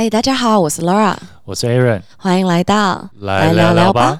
[0.00, 1.14] 嗨，大家好，我是 Laura，
[1.44, 4.18] 我是 Aaron，欢迎来到来聊聊吧。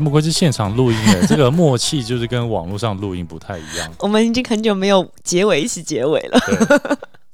[0.00, 3.92] 哇，这么快是现场录音的， 这个默契就是跟网络上录音不太一样。
[3.98, 6.40] 我们已经很久没有结尾一起结尾了。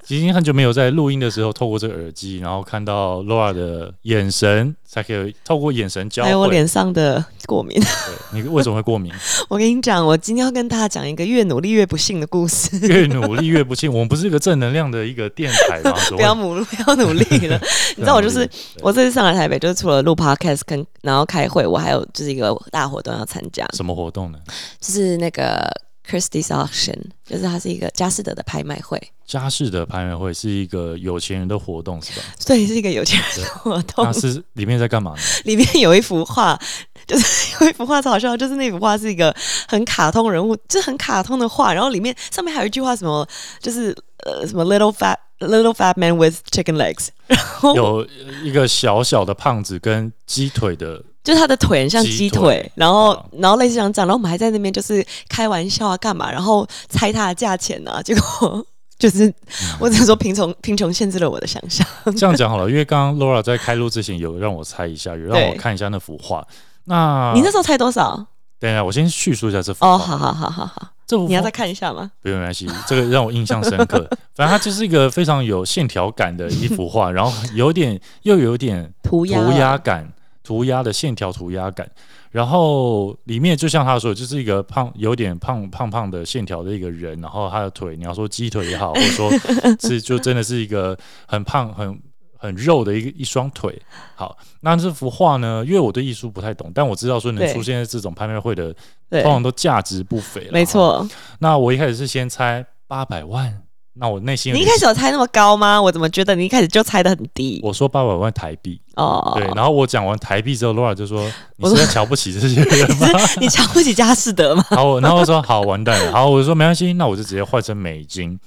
[0.06, 7.80] 对，已经很久没有在录音的时候透过这个耳机，然后看到 Laura 的眼神，才可以透过眼神交还有我脸上的过敏。
[7.80, 9.12] 对，你为什么会过敏？
[9.48, 12.78] 我跟你讲，我今天要跟大家讲一个越努力越不幸的故事。
[12.86, 15.92] 越努力越不幸，我们不是一个正能量的一个电台吗？
[16.14, 17.60] 不要努力， 不要努力了。
[17.96, 18.48] 你知道我就是
[18.80, 23.66] 我这次上来台北，就是除了录 Podcast 跟然后开会，我还有就是一个大活动要参加。
[23.74, 24.38] 什么活动呢？
[24.80, 25.68] 就是那个。
[26.08, 28.96] Christie's Auction 就是它是一个佳士得的拍卖会。
[29.26, 32.24] 佳士得拍卖会是一个有钱人的活动，是吧？
[32.46, 34.04] 对，是一个有钱人的活动。
[34.04, 35.18] 那是里面在干嘛呢？
[35.44, 36.58] 里面有一幅画，
[37.06, 39.34] 就是有一幅画超好笑，就是那幅画是一个
[39.66, 43.26] 很卡通人物，就很卡通的画，然后里面上面还有一句话，什么
[43.60, 48.06] 就是呃什么 little fat little fat man with chicken legs，然后有
[48.44, 51.02] 一个小小的胖子跟鸡腿的。
[51.24, 56.30] 就是他的腿很像鸡腿，然后然后类似像这样，然后我们还在那边就是开玩笑啊，干嘛？
[56.30, 58.00] 然后猜他的价钱呢？
[58.00, 58.64] 结果
[58.98, 59.32] 就是
[59.78, 61.86] 我只能说贫穷贫穷限制了我的想象。
[62.16, 66.46] 这样讲好了，因为刚刚 Laura 在开录之前有让我猜一下，有让我看一下那幅画。
[66.84, 68.26] 那你那时候猜多少？
[68.58, 69.84] 等一下，我先叙述一下这幅。
[69.84, 72.10] 哦，好好好好好，这幅你要再看一下吗？
[72.22, 74.08] 不用没关系，这个让我印象深刻。
[74.34, 80.12] 反正它就是一个非常有线条感的一幅画， 然后有点又有点涂鸦涂鸦感。
[80.42, 81.90] 涂鸦的线条涂鸦感，
[82.30, 89.30] 然后里面就像他说，就是一个胖有点胖胖胖的线条的一个人，然后他的腿，你要说鸡腿也好，或者说
[89.80, 90.96] 是就真的是一个
[91.26, 91.98] 很胖很
[92.36, 93.80] 很肉的一个一双腿。
[94.14, 95.64] 好，那这幅画呢？
[95.66, 98.74] 因为我对艺术不太懂，但我知道说能出现在这种拍卖会的，
[99.10, 100.48] 通常都价值不菲。
[100.52, 101.06] 没错。
[101.38, 103.62] 那我一开始是先猜八百万。
[103.98, 105.80] 那我内心，你一开始有猜那么高吗？
[105.80, 107.60] 我怎么觉得你一开始就猜的很低？
[107.62, 109.46] 我说八百万台币哦，对。
[109.54, 111.26] 然后我讲完台币之后，Laura 就说
[111.56, 113.08] ：“你是瞧不起这些人吗？
[113.40, 118.38] 你瞧不起佳士得吗？”然后，然后我说：“好，完蛋了。”好，我就说：“没关系，那我就直接换成美金。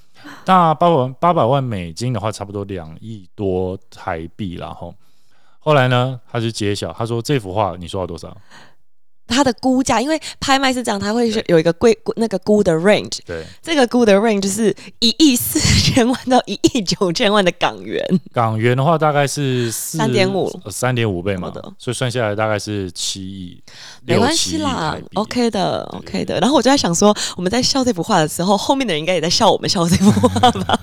[0.46, 4.54] 那八百万八百万美金的话，差不多两亿多台币。
[4.54, 4.94] 然后
[5.58, 8.36] 后来呢，他就揭晓，他说：“这幅画你说要多少？”
[9.30, 13.20] 它的估价，因为拍卖是这样，它会是有一个贵那个估的 range。
[13.24, 18.04] 对，这个估的 range 是一亿四千万到一亿九千万的港元。
[18.32, 23.62] 港元的话大概是三点五，三点五倍嘛，所以算下来大概是七亿。
[24.04, 26.38] 没关系啦，OK 的，OK 的。
[26.40, 30.80] 然后我就在想说，我们在笑这幅画的时候，后面的人应该也在笑我们笑这幅画吧。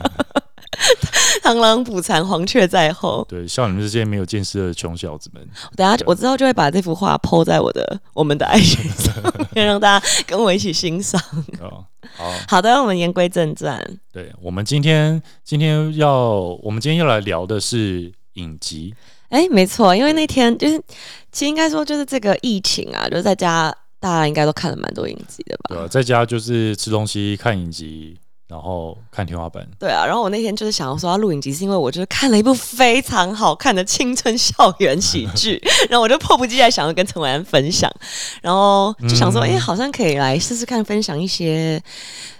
[1.43, 3.25] 螳螂捕蝉，黄雀在后。
[3.29, 5.47] 对，像你们这些没有见识的穷小子们。
[5.75, 9.13] 等下我之后就会把这幅画抛在我的我们的爱群上，
[9.53, 11.21] 让大家跟我一起欣赏。
[11.59, 11.85] 哦，
[12.15, 13.81] 好好的，我们言归正传。
[14.11, 18.93] 对，我们今天今天要我们今天要来聊的是影集。
[19.29, 20.77] 哎，没错，因为那天就是
[21.31, 25.75] 其实应该说就是这个疫情啊，就在家大家应该都看了蛮多影集的吧？
[25.75, 28.17] 对，在家就是吃东西看影集。
[28.47, 29.67] 然后看天花板。
[29.77, 37.91] 对啊，然后我那天就是想要说要录影集，是因为我就是看了一部非常好看的青春校园喜剧， 然后我就迫不及待想要跟陈伟安分享，
[38.41, 41.81] 然后就想说，哎，好像可以来试试看分享一些，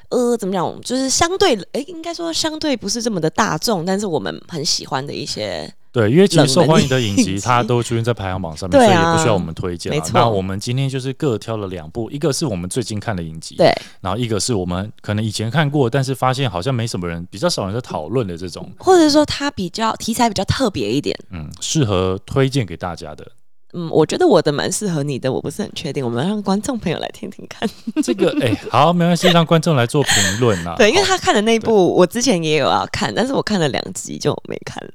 [0.09, 5.71] 呃，怎么讲，就是相对，哎，应该说相对不是这么的大众，但是我们很喜欢的一些。
[5.97, 9.91] 对，因为其实受欢迎的影集，它都出现在排行榜上面，所以也不需要我们推荐。
[10.13, 23.25] 那我们今天就是各挑了两部，一个是我们最近看的影集，对，然后一个是我们可能以前看过，但是发现好像没什么人，比较少人在讨论的这种，或者说它比较题材比较特别一点，嗯，适合推荐给大家的。
[23.73, 27.67] 嗯，我觉得我的蛮适合你的，我不是很确定，我们让观众朋友来听听看。
[28.03, 30.75] 这个， 哎，好，没关系，让观众来做评论啊。
[30.77, 34.91] 对，因为他看的那部，我之前也有要看，但是我看了两集就没看了。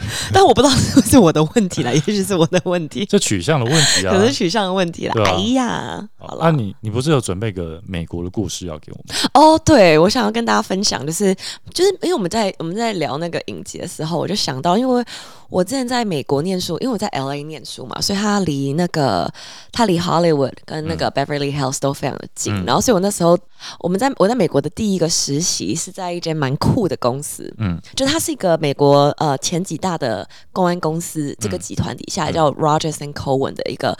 [0.32, 5.24] 但我不知道是不是我的问题了， 也许是我的问题，这取向的问题啊，可能取向的问题了。
[5.24, 9.16] 哎呀，好了，那你你不是有准备个美国的故事要给我们？
[9.34, 11.34] 哦，对，我想要跟大家分享，就是
[11.72, 15.04] 就是因为我们在我们在聊那个影集的时候，我就想到，因为。
[15.52, 19.30] 我之前在美国念书，因为我在 L A 念书嘛，所以它离那个
[19.70, 22.54] 它离 Hollywood 跟那个 Beverly Hills 都非常的近。
[22.64, 23.38] 然后，所以我那时候
[23.80, 33.94] 我们在我在美国的第一个实习是在一间蛮酷的公司，嗯，就它是一个美国呃前几大的公安公司这个集团底下叫 Rogers and Cohen 的一个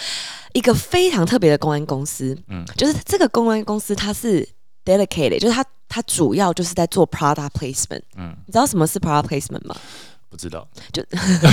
[0.54, 2.34] 一个非常特别的公安公司。
[2.48, 4.48] 嗯就是这个公安公司它是
[4.86, 8.00] dedicated，就是它它主要就是在做 product placement。
[8.16, 9.76] 嗯，你知道什么是 product placement 吗？
[10.32, 11.04] 不知道，就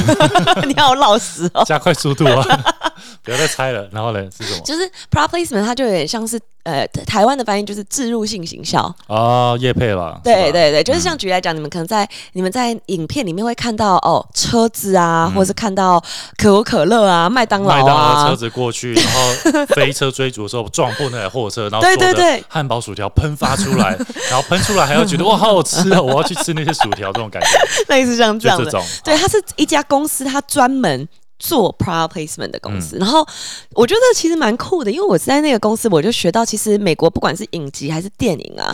[0.66, 1.66] 你好老实哦。
[1.66, 2.42] 加快速度啊！
[3.24, 3.88] 不要再猜了。
[3.92, 4.62] 然后呢是什么？
[4.66, 8.94] 就是 product placement，它就有点像是呃台湾的翻译就是置入性行销。
[9.08, 10.20] 哦，叶配了。
[10.24, 16.04] 对对对，就是像举例来讲，你们可能在你们在影片里面会看到哦车子啊，嗯或者是看到
[16.38, 23.98] 可口可乐啊、麦当劳麦当劳的车啊，子过去，然后飞车追逐的时候撞破那台货车，然后对对对汉堡薯条喷发出来，
[24.30, 27.48] 然后喷出来还要觉得哇好好吃哦，我要去吃那些薯条，这种感觉，
[27.94, 28.70] 类似像这样的。
[29.04, 31.08] 对，它是一家公司，它专门
[31.40, 32.98] 做 product placement 的公司。
[32.98, 33.26] 嗯然后
[33.72, 38.72] 我觉得其实蛮酷的，因为我在那个公司，我就学到，其实美国不管是影集还是电影啊，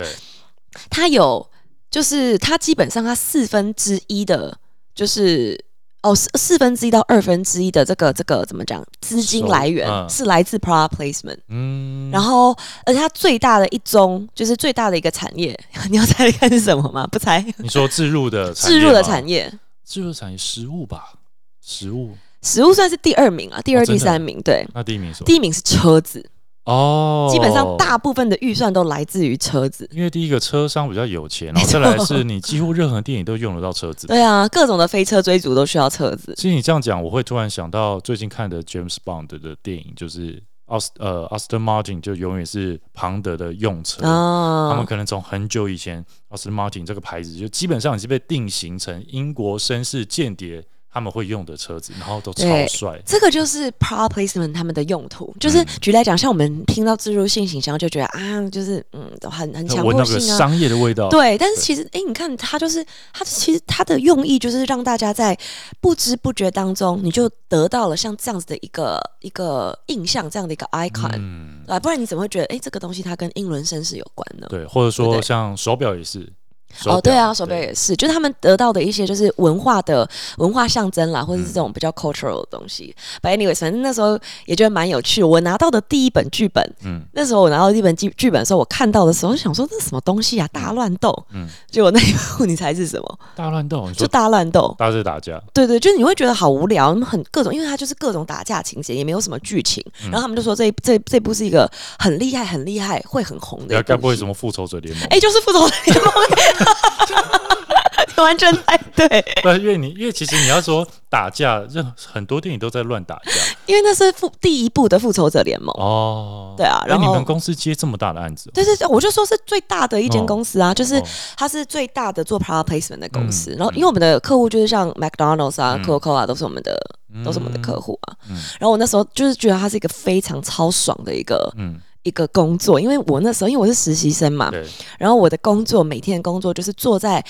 [0.89, 1.47] 它有
[1.89, 4.57] 就是它基本上它四分之一的，
[4.93, 5.63] 就是。
[6.05, 8.85] 哦，四四分之一到二分之一的这个这个怎么讲？
[9.01, 15.59] 资金来源嗯是来自 product placement，、嗯，然后而且它最大的一宗就是最大的一个产业，
[15.89, 17.07] 你要猜是什么吗？
[17.07, 21.13] 不猜，你说自入的自入的产产业，业吗，置入产业食物吧，
[21.59, 22.15] 食物。
[22.45, 25.23] 食物算是第二名啊，第二、哦第三名，对，那第一名是？
[25.23, 26.23] 第一名是车子，
[26.65, 29.89] 哦，基本上大部分的预算都来自于车子。
[29.91, 34.05] 因为第一个车商比较有钱，然后再来是你几乎任何电影都用得到车子。
[34.05, 36.35] 对啊，各种的飞车追逐都需要车子。
[36.37, 44.01] 其实你这样讲，我会突然想到最近看的 James Bond 的电影，就是奥斯呃 Aston Martin 就永远是庞德的用车。
[44.01, 50.63] 他们啊，可能从很久以前，Aston Martin 这个牌子就基本上已经被定型成英国绅士间谍
[50.95, 52.97] 他们会用的车子，然后都超对帅。
[53.05, 60.37] 这个就是 product placement 他们的用途，就是嗯举例来讲，像我们听到植入性形象就觉得啊，就是嗯，很很强闻那个迫性啊。
[60.37, 62.81] 商业的味道，对，但是其实，哎，你看，它就是
[63.11, 65.37] 它其实它的用意就是让大家在
[65.81, 74.47] 不知不觉当中，你就得到了像这样子的一个一个印象，这样的一个 icon，、嗯，啊，不然你怎么会觉得，哎，这个东西它跟英伦绅士有关呢？
[74.49, 76.31] 对，或者说像手表也是。
[76.77, 80.07] 手哦，对啊，手表也是，就是他们得到的一些就是文化的
[80.37, 82.95] 文化象征啦，或者是这种比较 cultural 的东西。
[83.21, 85.27] But anyway，反正那时候也觉得蛮有趣的。
[85.27, 90.47] 我拿到的第一本剧本，嗯那时候我拿到第一本剧剧本的时候，我看到的时候就想说这是什么东西啊？
[90.51, 91.13] 大乱斗。
[91.33, 93.19] 嗯， 结果那一部你猜是什么？
[93.35, 94.73] 大乱斗，就大乱斗。
[94.77, 99.83] 大家在打架， 对对，就是你会觉得好无聊，很各种，因为它就是各种打架情节，也没有什么剧情。
[100.03, 101.69] 嗯然后他们就说这一这这部是一个
[101.99, 103.75] 很厉害、很厉害、会很红的。
[103.75, 105.05] 该该不会什么复仇者联盟？
[105.09, 106.13] 哎，就是复仇者联盟，
[106.59, 106.64] 你
[108.17, 109.07] 完全猜对，
[109.43, 113.31] 不，因为你因为其实你要说打架，任很多电影都在乱打架。
[113.65, 115.69] 因为那是复第一部的复仇者联盟。
[115.77, 116.53] 哦。
[116.57, 121.03] 对啊然后哎你们公司接这么大的案子哦，对对对，我就说是最大的一间公司啊，就是哦。
[121.35, 123.51] 它是最大的做 product placement 的公司。
[123.51, 125.83] 嗯然后，因为我们的客户就是像 McDonald's 啊、嗯。
[125.83, 126.79] Coca-Cola 都是我们的，
[127.23, 128.15] 都是我们的客户啊。
[128.29, 128.35] 嗯。
[128.59, 134.49] 然后我那时候就是觉得它是一个非常超爽的一个嗯，一个工作，因为我那时候因为我是实习生嘛，
[134.97, 137.21] 然后我的工作每天的工作就是坐在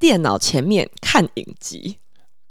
[0.00, 1.98] 电脑前面看影集。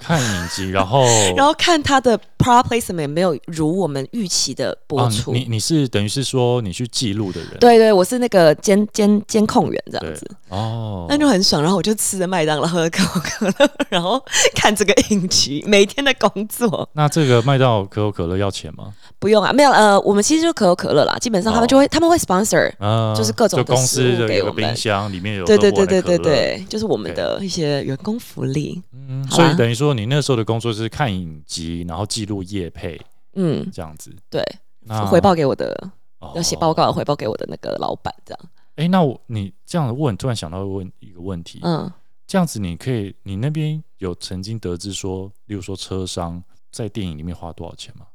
[0.01, 1.05] 看影集，然后
[1.37, 5.31] 然后看他的 product placement 没有如我们预期的播啊出。
[5.31, 11.61] 你你是等于是说你去记录的人，对对，我是那个监监监控员这样子，哦，那就很爽。
[11.61, 14.21] 然后我就吃着麦当劳，喝可口可乐，然后
[14.55, 18.93] 看这个影集，每天的工作那这个麦当劳可口可乐要钱吗？
[19.19, 22.71] 不用啊，没有呃，我们其实就可口可乐啦，基本上他们就会、他们会 sponsor。
[22.79, 28.81] 啊，就是各种公司的有个给我们冰箱，里面有对对对对对对，就是我们的一些员工福利。
[28.93, 32.99] 嗯，所以等于说你那时候的工作是看影集，然后记录业配
[33.33, 34.43] 嗯，这样子，对，
[34.81, 38.49] 那回报给我的哦要写报告，回报给我的那个老板这样。
[38.75, 41.91] 哎，那我你这样问，突然想到问一个问题，嗯，
[42.25, 48.05] 这样子你可以，你那边有曾经得知说，例如说车商在电影里面花多少钱吗？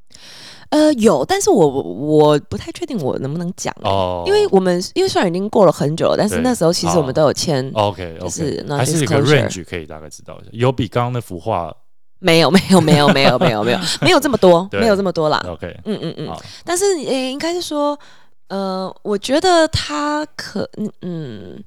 [0.69, 11.73] 呃，有，但是我我我不太确定我能不能讲、欸哦，因为我们因为虽然已经过了很久了，但是那时候其实我们都有签，OK 就是还是有个 range 可以大概知道一下，有比刚刚那幅画
[12.19, 15.41] 没有没有没有没有没有没有没有这么多， 没有这么多啦。
[15.47, 17.97] OK 嗯嗯嗯，但是诶、应该是说，
[18.49, 21.63] 呃，我觉得他可嗯嗯，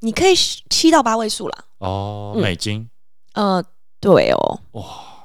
[0.00, 0.34] 你可以
[0.70, 1.64] 七到八位数啦。
[1.78, 2.88] 哦，嗯美金
[3.32, 3.64] 呃，
[3.98, 4.82] 对哦，哇，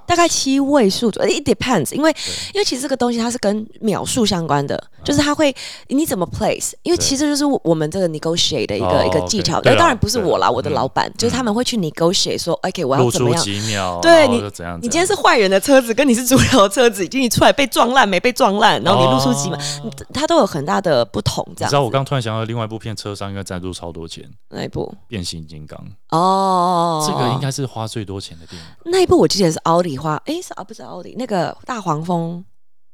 [0.10, 2.10] 大概七位数左右，it depends，因为
[2.54, 5.56] 因为其实这个东西它是跟秒数相关的，就是它会
[5.90, 9.62] 你怎么 place，因为其实就是我们这个 negotiate 的一个、哦一个技巧。
[9.64, 13.44] 那当然不是我啦，我的老板、就是他们会去 negotiate 说，OK，我要怎么样。
[13.44, 14.42] 几秒，对你？
[14.82, 19.92] 你今天是坏人的车子，跟你是主流的车子，已经你出来被撞烂没被撞烂，然后你露出几秒，哦。
[20.12, 21.46] 它都有很大的不同。
[21.56, 24.92] 这样，你知道我刚突然想到另外一部片，车商应该赞助超多钱，《那一部？
[25.08, 28.68] 变形金刚》哦，这个应该是花最多钱的电影。
[28.86, 32.44] 那一部我记得是奥迪花，诶，是啊，不是奥迪，那个大黄蜂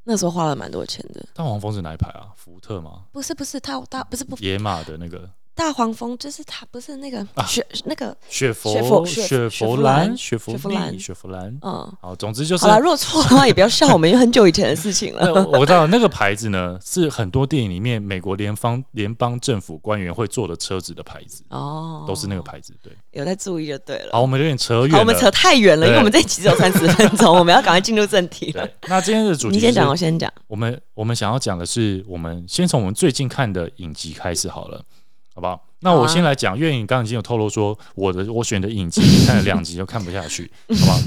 [0.03, 1.25] 那时候花了蛮多钱的。
[1.34, 2.27] 大黄蜂是哪一排啊？
[2.36, 3.05] 福特吗？
[3.12, 11.58] 不是不是，他他不是不野马的那个大黄蜂，就是他不是那个啊雪那个雪佛雪佛兰兰、雪佛兰、雪佛兰。
[11.62, 11.92] 嗯。
[12.02, 15.34] 好，总之就是好了，如果错的话也不要笑我们，因为很久以前的事情了。
[15.58, 22.74] 我知道那个牌子呢，是很多电影里面美国联邦联邦政府官员会坐的车子的牌子，哦，都是那个牌子。
[22.84, 24.10] 对，有在注意就对了。
[24.12, 25.00] 好，我们有点扯远，了。
[25.00, 30.32] 我们扯太远了，因为我们这集只有三十分钟， 我们要赶快进入正题了对。，那今天的主题你先讲，我先讲。
[30.48, 34.84] 我们我们想要讲的是，我们先从我们最近看的影集开始好了，
[35.36, 35.63] 好不好？
[35.82, 41.00] 那我先来讲，因为你刚刚已经有透露说，我的我选的影集你看了两集就看不下去， 好不好？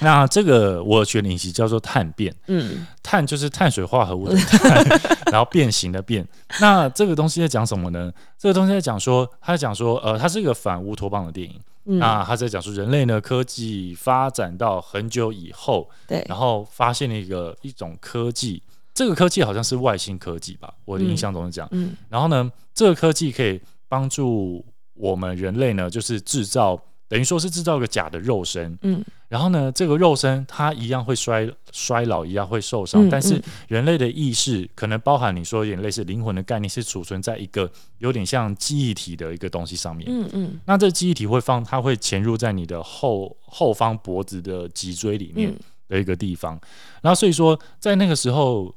[0.00, 5.00] 那这个我选的影集叫做《碳变》，嗯碳就是碳水化合物的 碳，
[5.32, 6.26] 然后变形的变。
[6.60, 8.12] 那这个东西在讲什么呢？
[8.38, 11.58] 这个东西在讲说，他在讲说，呃，它是一个反乌托邦的电影。
[11.86, 18.62] 嗯，那他在讲说，人类呢科技发展到很久以后，对，然后发现了一个一种科技，
[18.98, 21.68] 这个科技好像是外星科技吧，我的印象中是这样。
[21.70, 24.64] 嗯然后呢，这个科技可以帮助
[24.94, 26.76] 我们人类呢，就是制造，
[27.06, 28.76] 等于说是制造一个假的肉身。
[28.82, 40.08] 嗯然后呢，这个肉身它一样会衰衰老，一样会受伤，嗯但是嗯人类的意识可能包含你说有点类似灵魂的概念，是储存在一个有点像记忆体的一个东西上面。
[40.10, 46.60] 嗯嗯那这记忆体会放，它会潜入在你的后后方脖子的脊椎里面嗯的一个地方。
[47.00, 48.74] 然后所以说，在那个时候，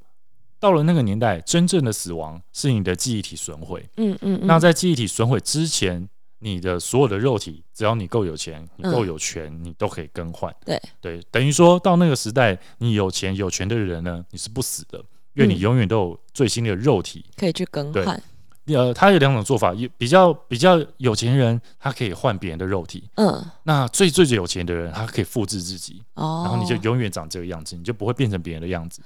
[0.61, 3.83] 到了那个年代，真正的死亡是你的记忆体损毁。
[3.97, 10.51] 嗯嗯，那在记忆体损毁之前，你的所有的肉体，只要你够有钱，你够有权，你都可以更换。
[10.51, 14.99] 嗯对对，等于说到那个时代，你有钱有权的人呢，你是不死的，
[15.33, 17.25] 因为你嗯永远都有最新的肉体。
[17.35, 18.21] 可以去更换。
[18.65, 29.01] 呃，他有两种做法，也比较比较有钱人，他可以换别人的肉体；嗯那最最最有钱的人，他可以复制自己，哦，然后你就永远长这个样子，你就不会变成别人的样子。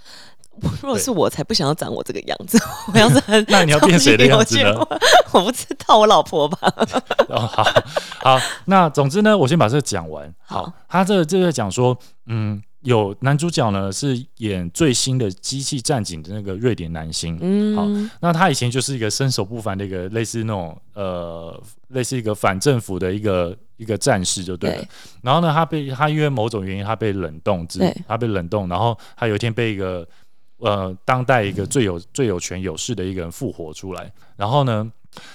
[0.82, 2.58] 如果是我，才不想要长我这个样子。
[2.94, 4.74] 我要是很 那你要变谁的样子呢？
[5.34, 6.58] 我不知道，我老婆吧。
[7.30, 7.64] 哦，好
[8.22, 10.34] 好，那总之呢，我先把这个讲完。
[10.46, 11.98] 好好，他这个这个讲说，
[12.28, 17.38] 嗯，有男主角呢是演最新的《机器战警》的那个瑞典男星。
[17.42, 24.78] 嗯，好那他以前就是一个身手不凡的一个类似那种呃，类似一个反政府的一个一个战士就对了。
[24.78, 24.88] 对
[25.24, 30.08] 然后呢，他被他因为某种原因他被冷冻之对，他被冷冻，然后他有一天被一个
[30.58, 34.92] 呃当代一个最有最有权有势的一个人复活出来，然后呢，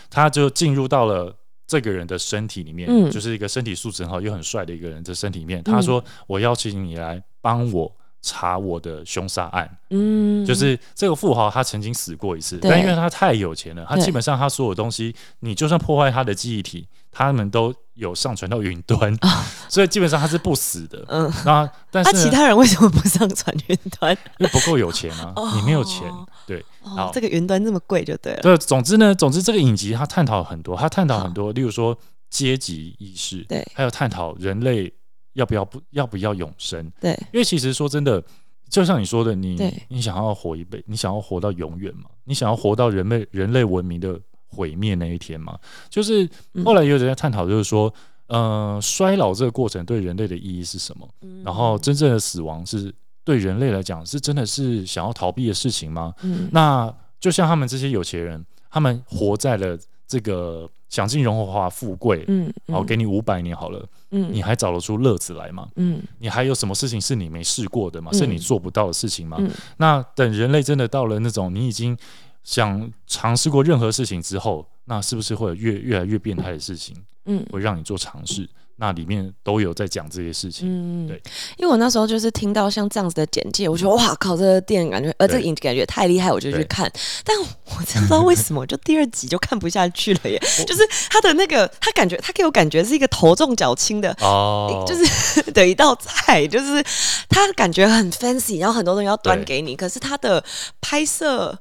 [0.09, 1.35] 他就进入到了。
[1.71, 5.63] 这个人的身体里面，嗯就是一个身体素质很好又很帅的一个人的身体里面。
[5.63, 7.89] 他说：“我邀请你来帮我
[8.21, 19.17] 查我的凶杀案。”嗯，就是这个富豪，他曾经死过一次，但因为他太有钱了，他基本上他所有东西，你就算破坏他的记忆体，他们都有上传到云端，
[19.69, 21.05] 所以基本上他是不死的。
[21.09, 24.17] 嗯，那但那、是呢其他人为什么不上传云端？
[24.39, 26.65] 因为不够有钱啊，你没有钱哦，对。
[26.83, 28.41] 哦好，这个云端这么贵就对了。
[28.41, 31.97] 对，总之呢，总之这个影集它探讨很多，它探讨很多，例如说
[32.31, 34.91] 阶级意识，对还有探讨人类
[35.35, 38.23] 要不要不要不要永生，对，因为其实说真的，
[38.71, 42.05] 就像你说的，你你想要活一辈，你想要活到永远嘛？
[42.25, 44.19] 你想要活到人类人类文明的
[44.51, 45.59] 毁灭那一天嘛？
[45.89, 47.93] 就是嗯后来也有人在探讨，就是说，
[48.27, 51.09] 呃，衰老这个过程对人类的意义是什么？
[51.23, 56.15] 嗯然后真正的死亡是对人类来讲是真的是想要逃避的事情吗？
[56.23, 65.69] 嗯那就像他们这些有钱人，他们活在了这个享尽荣华富贵，嗯，好给你五百年好了，嗯你还找得出乐子来吗？
[65.77, 68.11] 嗯你还有什么事情是你没试过的吗？
[68.13, 69.37] 嗯是你做不到的事情吗？
[69.39, 71.97] 嗯那等人类真的到了那种你已经
[72.45, 78.49] 想尝试过任何事情之后，那是不是会有越越来越变态的事情嗯会让你做尝试？
[78.83, 80.67] 那里面都有在讲这些事情。
[80.67, 81.23] 嗯，对，
[81.59, 86.91] 因为我那时候就是听到像这样子的简介，我觉得哇靠，这个电影感觉，呃，这个对影集感觉太厉害，我就去看。
[87.23, 90.41] 但我真不知道为什么，就第二集就看不下去了耶。
[90.67, 90.81] 就是
[91.11, 94.17] 他的那个，他感觉他给我感觉是一个头重脚轻的。
[94.23, 96.83] 哦，就是 的一道菜，就是
[97.29, 100.43] 他感觉很 fancy，然后很多东西要端对给你，可是他的
[100.81, 101.55] 拍摄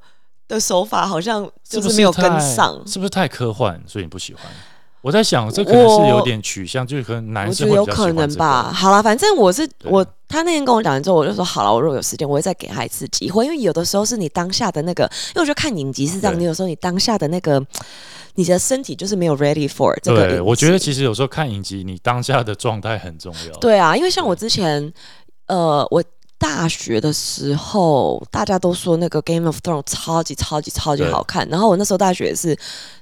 [0.50, 2.78] 的手法好像就是没有跟上。
[2.86, 4.44] 是不是太科幻，所以你不喜欢？
[5.02, 8.70] 我在想，这可能是有点取向，就是可能男生会比较喜得有可能吧。。
[8.70, 17.66] 好了，反正我是我，他那天跟我讲完之后，我就说好了，我如果有时间，我会再给他一次机会，因为有的时候是你当下的那个，因为我觉得看影集是这样，你有时候你当下的那个，
[18.36, 20.28] 你的身体就是没有 ready for 这个。
[20.28, 23.58] 对，我觉得其实有时候看影集，你当下的状态很重要。
[23.60, 24.92] 对啊，因为像我之前，
[25.48, 26.04] 呃，我
[26.40, 32.58] 大学的时候，大家都说那个《Game of Thrones》超级超级超级好看，然后我那时候大学也是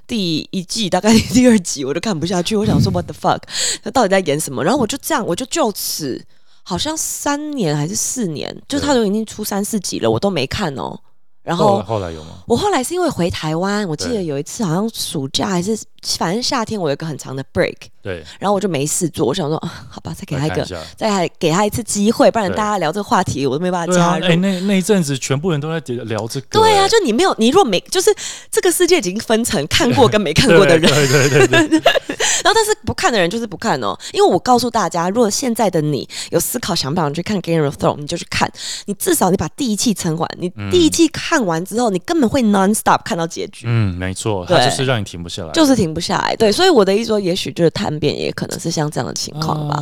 [0.06, 3.40] 第一季，大概 第二集我就看不下去，我想说 What the fuck，
[3.82, 4.62] 他到底在演什么？
[4.62, 6.22] 然后我就这样，我就就此。
[6.64, 10.94] 好像三年还是四年，就他都已经出三四集了，我都没看哦。
[11.42, 12.42] 然后后来有吗？
[12.46, 15.74] 我后来是因为回台湾，我记得有一次好像暑假还是
[16.18, 20.64] 反正夏天，我有一个很长的 break，对，然后我就没事做，我想说，好吧，再给他一个，
[20.96, 24.26] 再给他一次机会，不然大家聊这个话题，我都没办法加入。
[24.26, 26.46] 哎，那那一阵子，全部人都在聊这个。
[26.50, 28.14] 对啊，就你没有，你如果没，就是
[28.50, 30.90] 这个世界已经分成看过跟没看过的人。
[30.90, 31.82] 对对对对。
[32.44, 38.50] 然后，但是不看的人就是不看哦，因为我告诉大家，如果现在的你有思考想不想去看《Game of Thrones》，你就去看，
[38.86, 43.66] 你至少你把第一季撑完，你第一季看完之后，你根本会 non stop 看到结局。
[43.66, 46.36] 嗯，没错，它就是让你停不下来，就是停不下来。
[46.36, 49.76] 对，所以我的意思说，也许就是探变，也可能是像这样的情况吧。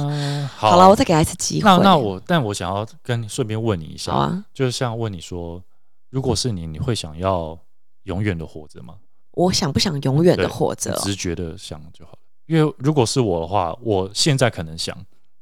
[0.56, 1.68] 好了，我再给他一次机会。
[1.68, 5.62] 那那我，但我想要跟顺便问你一下，啊，就是像问你说，
[6.10, 7.58] 如果是你，你会想要
[8.04, 8.94] 永远的活着吗？
[9.32, 10.92] 我想不想永远的活着？
[10.96, 12.18] 直觉的想就好了。
[12.46, 14.96] 因为如果是我的话，我现在可能想，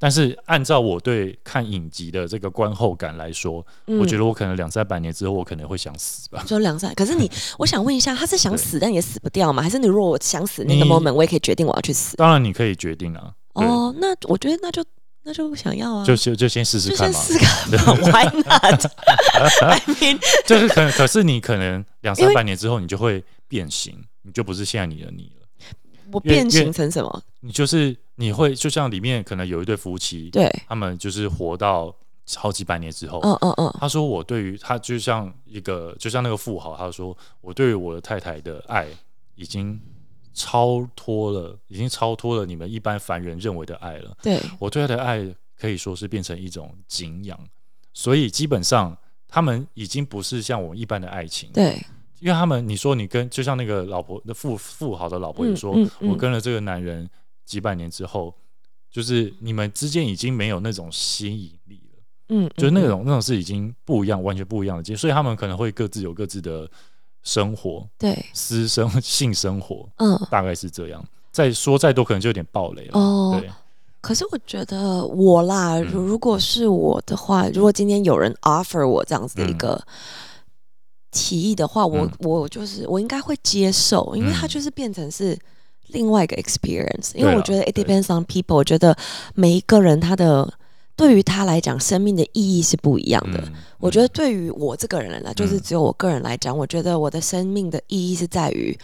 [0.04, 6.44] 但是按照我对看影集的这个观后感来说，我觉得我可能两三百年之后，我可能会想死吧。
[6.46, 9.62] 就两三，可是你， 我想问一下，他是想死但也死不掉吗？
[9.62, 12.18] 还是你如果我想死那个 moment，我也可以决定我要去死？
[12.18, 13.32] 当然你可以决定啊。
[13.54, 14.84] 哦，那我觉得那就
[15.22, 17.18] 那就想要啊，就就就先试试看嘛。
[17.18, 17.70] 试看，
[18.12, 25.43] Why not？I mean， 就是可可是你可能两三百年之后，你就会变形，你就不是现在你的你了。
[26.12, 27.22] 我变形成什么？
[27.40, 31.94] 你就是你会就像里面可能有一对夫妻，对，他们就是活到
[32.36, 33.76] 好几百年之后，嗯嗯嗯。
[33.78, 38.86] 他说我对于他就像一个就像那个富豪，他说我对于我的太太的爱
[39.34, 39.80] 已经
[40.32, 44.16] 超脱了，已经超脱了你们一般凡人认为的爱了。
[44.22, 47.38] 对我对他的爱可以说是变成一种敬仰，
[47.92, 48.96] 所以基本上
[49.28, 51.50] 他们已经不是像我们一般的爱情。
[51.52, 51.80] 对。
[52.24, 57.06] 因为他们，你说你跟就像那个老婆的富富豪的老婆也说，我跟了这个男人
[57.44, 58.34] 几百年之后，
[58.90, 66.66] 就是你们之间已经没有那种吸引力了，嗯，就是那种那种是已经不一样，完全不一样的，所以他们可能会各自有各自的
[67.22, 71.04] 生活，对，私生 性生活，嗯，大概是这样。
[71.30, 72.98] 再说再多，可能就有点暴雷了。
[72.98, 73.50] 哦，对。
[74.00, 79.78] 可是我觉得我啦，如果是我的话，如果今天有人 offer 我这样子的一个。
[81.14, 85.38] 提议的话，我我就是我应该会接受，因为它就是变成是
[85.86, 87.14] 另外一个 experience。
[87.14, 88.56] 因为我觉得 it depends on people。
[88.56, 88.94] 我觉得
[89.34, 90.52] 每一个人他的
[90.96, 93.42] 对于他来讲，生命的意义是不一样的。
[93.78, 98.76] 我觉得对于我这个人来，就是只有我个人来讲，我觉得我的生命的意义是在于，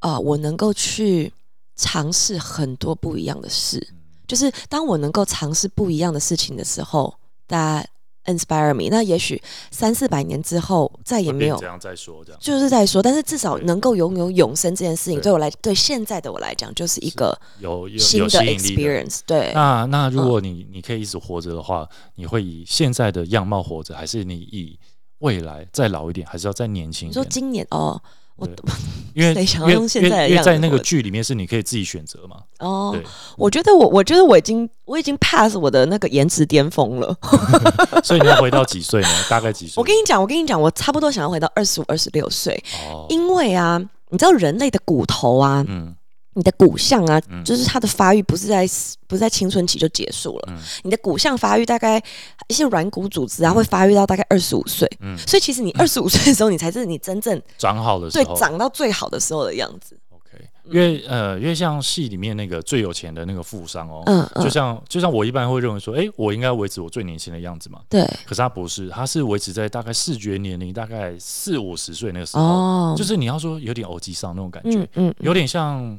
[0.00, 1.32] 啊，我能够去
[1.74, 3.84] 尝试很多不一样的事。
[4.26, 7.14] 就是当我能够尝试不一样的事情的时候，
[7.46, 7.88] 大家。
[8.28, 19.20] Inspire me，那也许三四百年之后再也没有这样再说，这样就是在说，但是至少能够拥有永生这件事情，对我来，对现在的我来讲，就是一个有新的 experience。
[19.26, 24.78] 对，那那如果你你可以一直活着的话，你会以现在的样貌活着，还是你以
[25.20, 27.08] 未来再老一点，还是要再年轻？
[27.08, 27.98] 你说今年哦。
[28.38, 28.48] 我
[29.14, 32.36] 因为 想要用现在因为在那个剧里面是你可以自己选择嘛。
[32.60, 32.96] 哦，
[33.36, 37.16] 我觉得我我觉得我已经我已经 pass 我的那个颜值巅峰了。
[38.02, 39.08] 所以你要回到几岁呢？
[39.28, 39.74] 大概几岁？
[39.76, 42.62] 我跟你讲，我跟你讲，我差不多想要回到二十五、二十六岁。
[42.88, 43.78] 哦，因为啊，
[44.10, 45.94] 你知道人类的骨头啊，嗯。
[46.38, 48.64] 你的骨相啊，就是它的发育不是在
[49.08, 50.52] 不是在青春期就结束了。
[50.84, 52.00] 你的骨相发育大概
[52.46, 54.88] 一些软骨组织啊，会发育到大概二十五岁。
[55.00, 59.98] 嗯，所以其实你二十五岁的时候，你才是你真正长好的时候，对，长到最好的时候的样子。
[60.10, 67.80] OK，因为呃，因为像戏里面那个最有钱的那个富商哦，嗯，就像就像我一般会认为说，哎，我应该维持我最年轻的样子嘛。
[67.88, 75.98] 对，可是他不是，他是维持在大概视觉年龄大概四五十岁那个时候，哦，就是你要说有点欧吉桑那种感觉，嗯，有点像。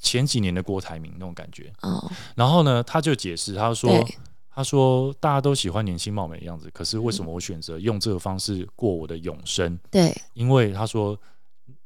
[0.00, 4.04] 前几年的郭台铭那种感觉，哦，然后呢，他就解释，他说，
[4.50, 9.78] 他说大家都喜欢年轻貌美的样子，可是为什么我选择用这个方式过我的永生？
[9.90, 11.16] 对，因为他说，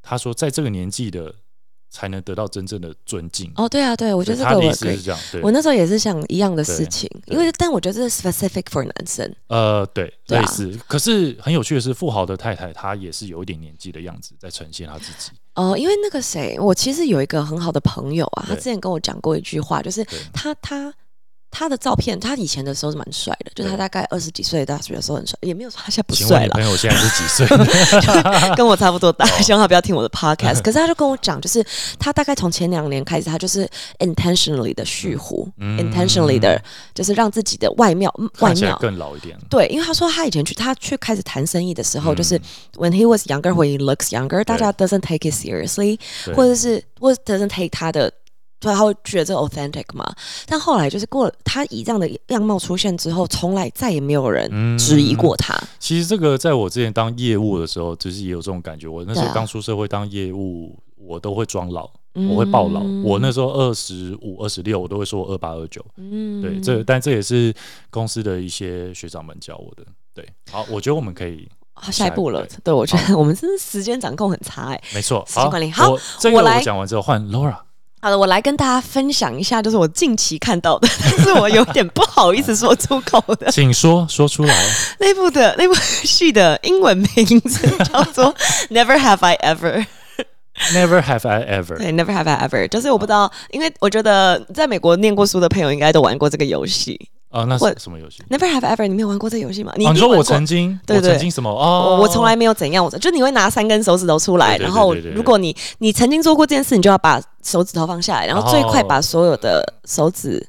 [0.01, 1.35] 他说在这个年纪的。
[1.91, 3.53] 才能得到真正的尊敬。
[3.57, 5.21] 哦，对啊，对，我觉得这个我是这样。
[5.43, 9.35] 我那时候也是想一样的事情，因为但我觉得这是 specific for 男生。
[9.49, 10.79] 呃，对，类似。
[10.87, 15.33] 可是很有趣的是，富豪的太太她也是有一点年纪的样子在呈现她自己。
[15.55, 20.95] 哦，因为那个谁，我其实有一个很好的朋友啊，他之前跟我讲过一句话，就是他他。
[21.51, 26.53] 他的照片，他以前的时候是蛮帅的，就他大概二十几岁大学的时候很帅，也没有说他现在不帅了。
[26.55, 27.47] 朋友现在是几岁？
[28.57, 30.63] 跟我差不多大，希望他不要听我的 podcast。
[30.65, 31.65] 可是他就跟我讲，就是
[31.99, 36.63] 他大概从前两年开始，他就是 intentionally 的蓄胡，intentionally 的，
[36.95, 39.37] 就是让自己的外貌外貌更老一点。
[39.49, 42.39] 对，因为他说他以前去他去开始谈生意的时候，就是
[42.75, 45.99] when he was younger, when he looks younger，大家 doesn't take it seriously，
[46.35, 48.13] 或者是或者 doesn't take 他的。
[48.61, 50.15] 对，他会觉得这 authentic 嘛。
[50.47, 55.59] 但后来就是过了，他以这样的样貌出现之后，从来再也没有人嗯质疑过他。
[55.79, 58.87] 其实这个在我之前当业务的时候，就是也有这种感觉。
[58.87, 61.91] 我那时候刚出社会当业务，我都会装老，
[62.29, 62.81] 我会爆老。
[62.83, 65.85] 嗯我那时候二十五、二十六，我都会说我二八、二九。
[65.97, 67.55] 嗯对，这但这也是
[67.89, 69.83] 公司的一些学长们教我的。
[70.13, 72.59] 对，好，我觉得我们可以，好下一步了对。
[72.65, 77.57] 对，我觉得我们真的时间掌控很差哎、没错，时间好，管理好我这个我来我讲完之后换 Laura。
[78.01, 84.55] 好的，我来跟大家分享一下，就是我近期看到的， 但是我有点不好意思说出口的请说，说出来。
[84.99, 88.35] 那部的那部戏的英文名字叫做
[88.71, 89.87] Never Have I Ever。
[90.75, 91.79] Never have I ever。
[91.79, 97.09] 对，Never Have I Ever，就是我不知道，因为我觉得在美国念过书的朋友应该都玩过这个游戏。
[97.31, 99.73] 哦，那我是什么游戏？Never Have Ever，你没有玩过这个游戏吗？
[99.77, 101.49] 你说我曾经，我对对曾经什么？
[101.49, 110.45] 哦，我我从来没有怎样，我就你会拿三根手指头出来，然后如果你你曾经做过这件事，你就要把手指头放下来，然后最快把所有的手指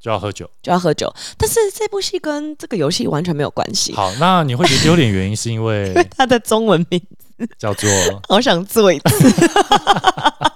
[0.00, 0.50] 就要喝酒。
[0.60, 1.12] 就要喝酒。
[1.36, 7.00] 但是这部戏跟这个游戏完全没有关系，好，那你会觉得有点原因是 因为它的中文名
[7.38, 7.88] 字叫做
[8.28, 9.28] 好想做一次。
[9.28, 10.47] 因为你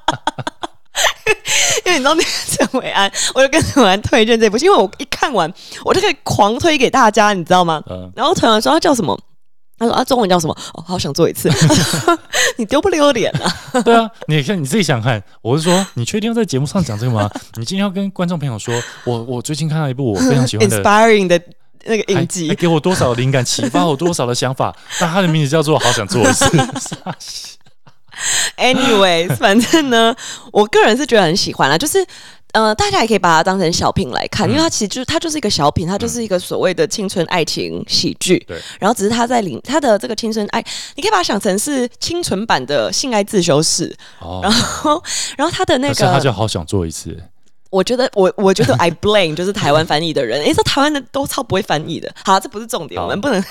[2.02, 5.52] 知道那个陈伟安，我就跟陈伟安推荐这部戏，因为我一看完，
[5.84, 7.82] 我就可以狂推给大家，你知道吗？
[8.14, 9.18] 然后陈伟安说他叫什么？
[9.78, 10.56] 他说啊，中文叫什么？
[10.74, 11.50] 哦，好想做一次。
[12.56, 13.82] 你丢不丢脸啊？
[13.82, 17.28] 对啊，你看你自己想看，我是说，你确定要在节目上讲这个吗？
[17.56, 20.82] 你今天要跟观众朋友说，我我最近看到一部我非常喜欢的。
[20.82, 21.40] inspiring 的
[21.84, 24.72] 那个影还还集，给我多少灵感，启发我多少的想法？
[25.00, 26.46] 但它的名字叫做“好想做一次
[28.56, 30.14] Anyways， 反正呢，
[30.52, 32.06] 我个人是觉得很喜欢啦，就是。
[32.52, 38.38] 呃，大家也可以把它当成小品来看，因为它其实就是它就是一个小品，它就是一个所谓的青春爱情喜剧。
[38.46, 40.62] 对，然后只是它在里它的这个青春爱，
[40.94, 43.96] 你可以把它想成是清纯版的性爱自修室。”。
[44.20, 45.02] 哦，然后，
[45.38, 47.18] 然后它的那可是他，就好想做一次。
[47.72, 52.14] 我觉得我我觉得 I blame 就是台湾翻译的人， 诶，这台湾的都超不会翻译的。
[52.24, 53.48] 好，这不是重点，我们不能好，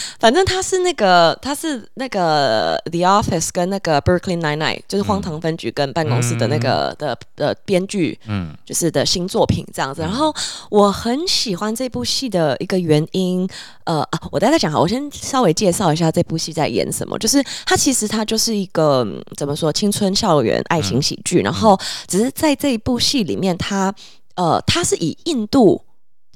[0.18, 8.54] 反正他是那个，他是那个 The Office 跟那个 Berkeley Nine Nine，就是荒唐分局跟办公室的那个、的的编剧，嗯。
[8.64, 10.00] 就是的新作品这样子。
[10.00, 10.34] 然后
[10.70, 13.46] 我很喜欢这部戏的一个原因，
[13.84, 17.18] 呃啊，我待会再讲好，我先稍微介绍一下这部戏在演什么。
[17.18, 23.94] 就是它其实它就是一个嗯怎么说青春校园爱情喜剧，然后只是在这一部戏里面，它
[24.36, 25.82] 呃它是以印度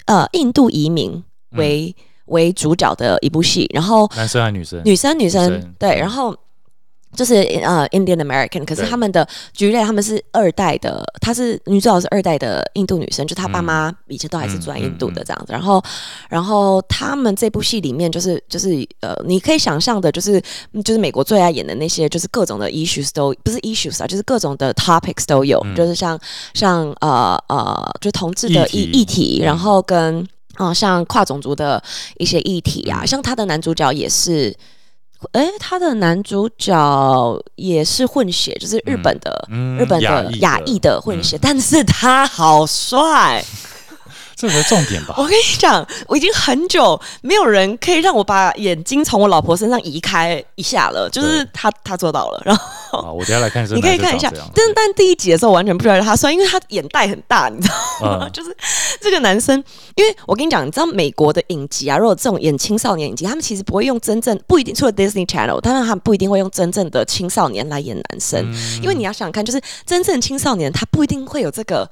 [0.07, 1.95] 呃印度移民为、
[2.27, 4.83] 为主角的一部戏，然后男生还是女生？
[4.85, 6.37] 女生女生生对，嗯然后。
[7.17, 15.53] 就是呃，Indian American，可是他们的举例，他们是二代的，她是女主角是二代的印度女生，就她爸妈以前都还是住在印度的这样子。
[15.53, 15.83] 然后，
[16.29, 20.41] 然后他们这部戏里面就是就是呃，你可以想象的，就是
[20.73, 25.75] 嗯就是美国最爱演的那些，就是各种的 issues 都不是 issues 啊，就是各种的 topics 都有，嗯。
[25.75, 26.19] 就是像
[26.55, 30.21] 像呃呃，就同志的议议题然后跟
[30.55, 31.83] 啊、呃像跨种族的
[32.19, 33.07] 一些议题啊，嗯。
[33.07, 34.55] 像他的男主角也是。
[35.33, 43.45] 诶，他的男主角也是混血，就是日本的、嗯日本的亚裔的混血，但是他好帅。
[44.39, 45.17] 这才是重点吧？
[45.19, 52.41] 我跟你讲，我已经很久没有人可以让我把眼睛从我老婆身上移开一下了，就是他他做到了。
[52.45, 58.21] 然后啊，我等下来看这你可以看一下但但第一集的时候完全不觉得他帅，因为他眼袋很大，你知道吗？
[58.23, 58.57] 嗯就是
[59.01, 59.57] 这个男生，
[59.97, 71.91] 因为我跟你讲，你知道美国的影集啊，如果这种演青少年影集，他们其实不会用真正不一定，除了 Disney Channel，但是他们不一定会用真正的青少年来演男生，嗯因为你要想想看，就是真正青少年他不一定会有这个。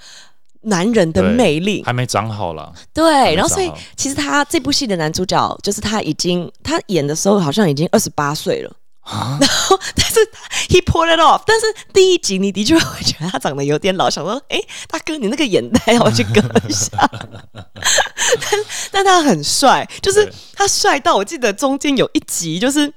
[0.67, 2.73] 男人的魅力，还没长好了。
[2.93, 9.39] 对，然后所以其实他这部戏的男主角就是他已经他演的时候好像已经二十八岁了，啊？
[9.41, 16.89] 然后但是他 he pulled it off，但是第一集你的确会觉得他长得有点老，想说哎大哥你那个眼袋要去割一下，
[17.53, 22.93] 但但他很帅，就是他帅到我记得中间有一集就是。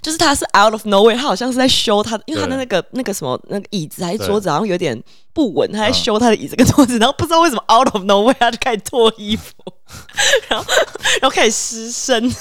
[0.00, 5.00] 就是他是 out of nowhere，他好像是在修他，因为他的那个那个什么那个椅子还是桌子好像有点
[5.32, 9.52] 不稳，他在嗯修他的椅子跟桌子，然后不知道为什么 out of nowhere 他就开始脱衣服，
[10.48, 10.66] 然后
[11.20, 12.34] 然后开始失身。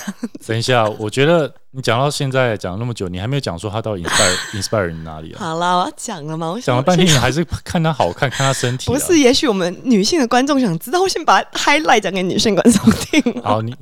[0.45, 5.39] 等一下，我觉得你讲到现在讲了那么久，你还没有讲说他到底 inspire inspire 你哪里啊？
[5.39, 8.93] 好啦，我要讲了嘛，我讲了半天，你还是看他好看，看他身体、啊。
[8.93, 13.41] 不是，也许我们女性的观众想知道，我先把 highlight 讲给女性观众听。
[13.43, 13.75] 好，你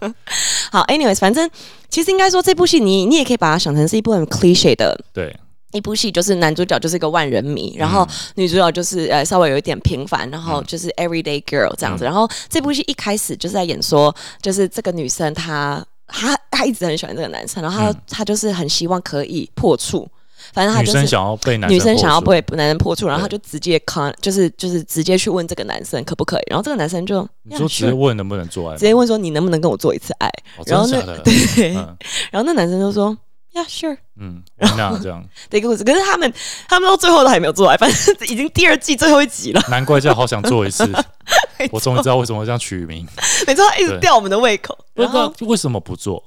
[0.72, 1.48] 好，anyways，反正
[1.88, 5.34] 其实应该说这部戏你你也可以把它想成是一部很 cliche 的对，
[5.72, 12.04] 一部戏，就是男主角就是一个万人迷，然后女主角就是呃稍微有一点平凡，然后就是 everyday girl 这样子。
[12.04, 20.08] 然后这部戏一开始就是在演说，就是这个女生她她她一直很喜欢这个男生，然后她、嗯她就是很希望可以破处。
[20.52, 28.76] 反正他就是女生想要被男女生想要被，男人破处，然后他就直接 con，就是就是直接去问这个男生可不可以，然后这个男生就你说直接问能不能做爱？
[28.76, 31.00] 直接问说你能不能跟我做一次爱，哦然后那？
[31.22, 31.96] 对，嗯
[32.30, 33.16] 然后那男生就说
[33.52, 36.32] Yeah sure， 嗯，那这样，的一个故事，可是他们
[36.68, 40.88] 他们到最后都还没有做爱，反正已经第二季最后一集了，难怪叫好想做一次。
[41.70, 43.06] 我终于知道为什么这样取名，
[43.46, 46.22] 没错，他一直吊我们的胃口，不知然后道为什么不做，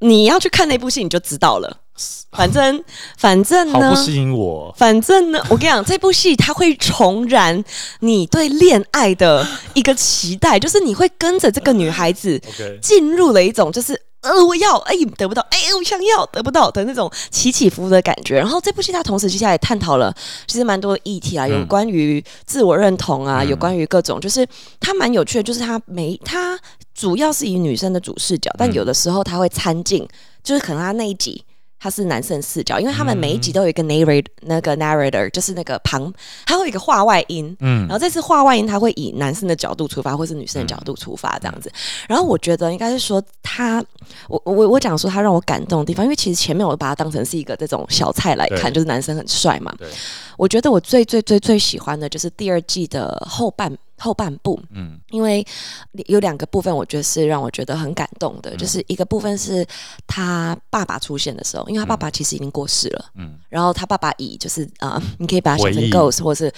[0.00, 1.76] 你要去看那部戏你就知道了，
[2.32, 2.84] 反正
[3.16, 4.00] 反正呢好不。
[4.00, 4.74] 吸引我。
[4.76, 7.64] 反正呢，我跟你讲，这部戏它会重燃
[8.00, 12.40] 你对恋爱的一个期待，就是你会跟着这个女孩子
[12.80, 18.36] 进入了一种就是呃我要哎得不到哎我想要得不到的那种起起伏伏的感觉。
[18.36, 20.14] 然后这部戏它同时接下来探讨了
[20.46, 24.46] 其实蛮多的议题啊，有嗯关于自我认同啊，嗯有关于各种，就是
[24.78, 26.58] 它蛮有趣的，就是它没它
[26.94, 30.06] 主要是以女生的主视角，但嗯有的时候它会参进，
[30.42, 31.42] 就是可能它那一集。
[31.78, 33.54] 它是男生视角，因为他们每一集嗯。
[33.58, 36.12] 都有一个 narrate 那个 narrator，就是那个旁，
[36.46, 37.80] 他会有一个话外音，嗯。
[37.88, 41.72] 然后这次话外音，他会以男生的角度出发，或是女生的角度出发这样子。
[42.08, 43.84] 然后我觉得应该是说他，
[44.28, 49.74] 我我我讲说他让我感动的地方，因为其实前面我把他当成是一个这种小菜来看，就是男生很帅嘛。
[50.36, 54.98] 我觉得我最最最最喜欢的就是第二季的后半后半部，嗯。
[55.10, 55.44] 因为
[56.06, 58.56] 有两个部分，我觉得是让我觉得很感动的，嗯。
[58.56, 59.66] 就是一个部分是
[60.06, 63.04] 他爸爸出现的时候，因为他爸爸其实已经过世了。
[63.16, 63.38] 嗯。
[63.48, 66.52] 然后他爸爸以就是啊、呃 你可以把它写成 ghost，或是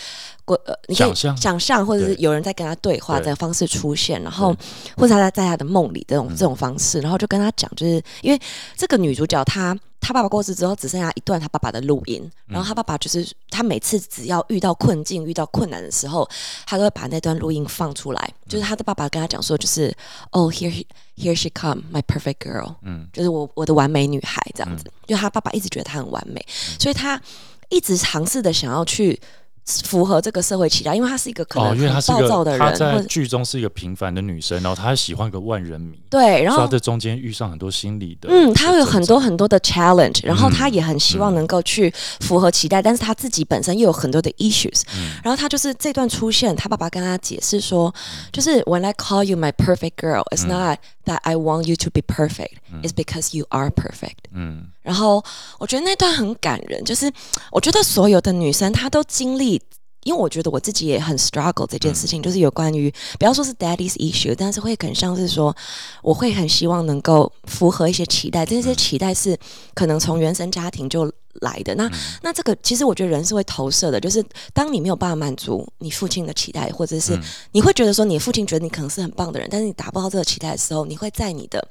[0.44, 1.36] 过呃，你可以想象。
[1.36, 4.54] 想象，或者是有人在跟他对话的方式出现，然后
[4.96, 6.36] 或者他在在他的梦里这种嗯。
[6.36, 8.40] 这种方式，然后就跟他讲，就是因为
[8.76, 12.54] 这个女主角她她爸爸过世之后，只剩下一段他爸爸的录音，嗯。
[12.54, 16.28] 然后他爸爸就是他每次只要遇到困境、遇到困难的时候，
[16.66, 19.94] 他都会把那段录音放出来，就是他的爸爸跟他讲说，就是
[20.32, 20.84] 哦，here
[21.16, 22.74] here she come, my perfect girl。
[22.82, 23.06] 嗯。
[23.12, 26.44] 就是我我的完美女孩这样子，因为他爸爸一直觉得她很完美，
[26.78, 27.20] 所以他
[27.68, 29.20] 一直尝试的想要去
[29.66, 45.12] 符合这个社会期待，因为她是一个可哦，能很因为她是暴躁的人，个她在剧中是一个平凡的女生，然后她喜欢一个万人迷，对，然后她在中间遇上很多心理的，嗯，他会有很多很多的 challenge，然后他嗯也很希望能够去符合期待，但是她自己本身又有很多的 issues，、嗯。
[45.22, 47.94] 然后她就是这段出现，她爸爸跟她解释说，
[48.32, 50.48] 就是 When I call you my perfect girl, it's 嗯。
[50.48, 50.78] not
[51.09, 54.29] that I want you to be perfect, it's because you are perfect。
[54.33, 55.23] 嗯然后
[55.59, 57.11] 我觉得那段很感人，就是
[57.51, 59.61] 我觉得所有的女生她都经历。
[60.04, 65.54] 因为我觉得我自己也很 struggle 这件事情，就是有关于不要说是 daddy's issue，但是会很像是说，
[66.02, 69.38] 我会很希望能够符合一些期待，这些期待是
[69.74, 71.74] 可能从原生家庭就来的。
[71.74, 71.90] 那、
[72.22, 77.22] 那这个其实我觉得人是会投射的，就是当你没有办法满足你父亲的期待，或者是嗯。
[77.52, 81.66] 你会觉得说你父亲觉得你可能是很棒的人，但是你达不到这个期待的时候，你会在你的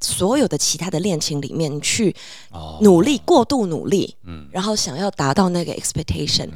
[0.00, 2.14] 所有的其他的恋情里面，你去
[2.50, 2.78] 哦。
[2.80, 4.48] 努力、过度努力，嗯。
[4.50, 6.48] 然后想要达到那个 expectation。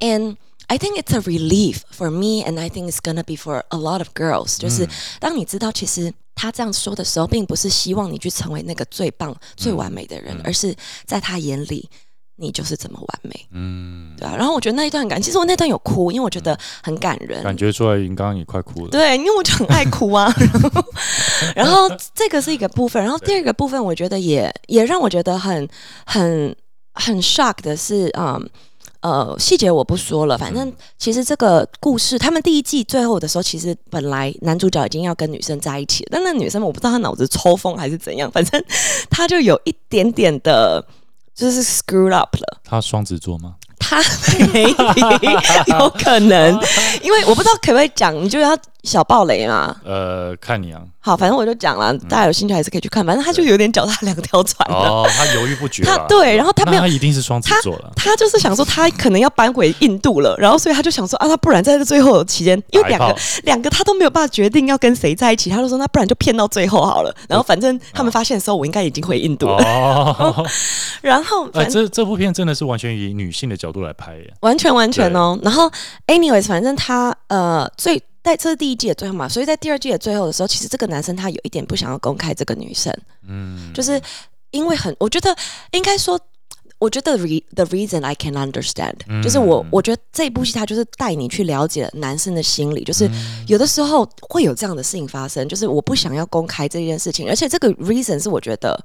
[0.00, 0.36] And
[0.68, 3.78] I think it's a relief for me, and I think it's gonna be for a
[3.78, 4.88] lot of girls、就是嗯
[5.20, 10.74] 当你知道，其实他这样说的时候，并不是希望你去成为那个最棒、最完美的人，嗯而是
[11.04, 11.88] 在他眼里，
[12.34, 14.34] 你就是这么完美，嗯，对啊。
[14.36, 20.34] 然后我觉得那一段很感，其实我那段有哭，因为我觉得很感人，感觉出来，云刚刚也快哭了，对，因为我就很爱哭啊。
[20.36, 20.84] 然后，
[21.54, 25.68] 然后这个是一个部分，然后第二个部分，我觉得也也让我觉得很
[26.04, 26.56] 很
[26.94, 28.50] 很 shock 的是，嗯。
[29.06, 38.60] 呃，细节我不说了，反正其实这个故事，他们第一季最后的时候，其实本来男主角已经要跟女生在一起了，但那女生我不知道她脑子抽风还是怎样， 反正
[39.08, 40.84] 她就有一点点的，
[41.36, 42.58] 就是 screwed up 了。
[42.64, 43.54] 她双子座吗？
[43.78, 46.58] 他 maybe 有可能，
[47.02, 49.76] 因为我不知道可不可以讲，你就要小暴雷嘛。
[49.84, 53.04] 呃，看你啊，好，反正我就讲了，大家有兴趣还是可以去看。
[53.04, 54.76] 反正他就有点脚踏两条船了。
[54.76, 67.14] 哦，他犹豫不决，他对，然后他没有他，一定是双子座了，他就是想说他可能要搬回印度了，然后所以他就想说啊，他不然在这最后的期间，因为两个两个他都没有办法决定要跟谁在一起，他就说那不然就骗到最后好了。
[67.28, 69.56] 然后反正他们发现的时候，我应该已经回印度了。
[69.64, 70.46] 哦，
[71.02, 75.38] 然后哎，反正这这部片真的是完全以女性的角度来拍耶，完全完全哦。
[75.42, 75.70] 然后
[76.06, 82.92] ，anyways，反正他呃最在这是第一季的最后嘛，所以在第二季的最后的时候，其实这个男生他有一点不想要公开这个女生，
[83.28, 84.02] 嗯，就是
[84.50, 85.36] 因为很，我觉得
[85.70, 86.18] 应该说。
[86.78, 89.22] 我觉得 re the reason I can understand，、嗯。
[89.22, 93.44] 就是我我觉得这部戏它就是带你去了解男生的心理，就是嗯。
[93.48, 98.78] 有的时候会有这样的事情发生，就是我不想要公开这件事情，而且这个 reason 是我觉得，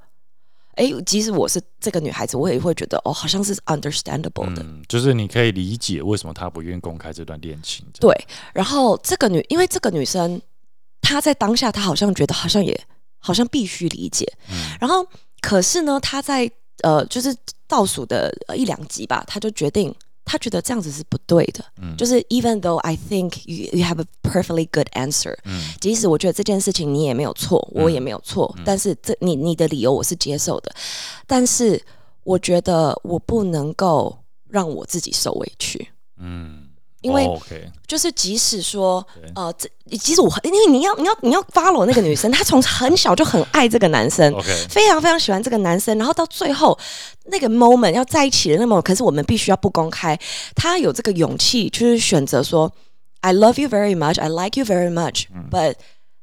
[0.75, 8.15] 哎，即使我是这个女孩子，我也会觉得哦，好像是 understandable 的，嗯，就是你可以理解为什么她不愿意公开这段恋情，对，
[8.53, 10.41] 然后这个女，因为这个女生
[11.01, 12.79] 她在当下，她好像觉得好像也
[13.19, 15.05] 好像必须理解，嗯然后
[15.41, 16.49] 可是呢，她在
[16.83, 17.35] 呃，就是
[17.67, 19.93] 倒数的呃一两集吧，她就决定。
[20.23, 21.95] 他觉得这样子是不对的，嗯。
[21.97, 25.73] 就是 even though I think you you have a perfectly good answer，、嗯。
[25.79, 28.63] 即使我觉得这件事情你也没有错，我也没有错，嗯。
[28.65, 30.71] 但是这你你的理由我是接受的，
[31.27, 31.81] 但是
[32.23, 36.60] 我觉得我不能够让我自己受委屈，嗯，
[37.01, 37.27] 因为
[37.87, 44.33] 就是即使说对呃，这即使我很因为你要你要你要 follow 那个女生，她从很小就很爱这个男生。
[44.69, 46.77] 非常非常喜欢这个男生，然后到最后
[47.25, 50.17] 那个 moment 要在一起的那 moment，可是我们必须要不公开。
[50.55, 52.71] 她有这个勇气，就是选择说
[53.21, 55.73] ，I love you very much, I like you very much, but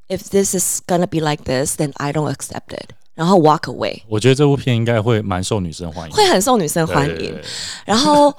[0.09, 2.91] if this is gonna be like this, then I don't accept it。
[3.15, 7.17] 然后 walk away，我觉得这部片应该会蛮受女生欢迎，会很受女生欢迎。
[7.17, 7.45] 对对对
[7.85, 8.33] 然后，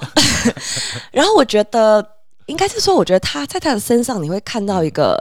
[1.12, 2.02] 然后我觉得
[2.50, 5.18] 应该是说，我觉得他在他的身上，你会看到一个，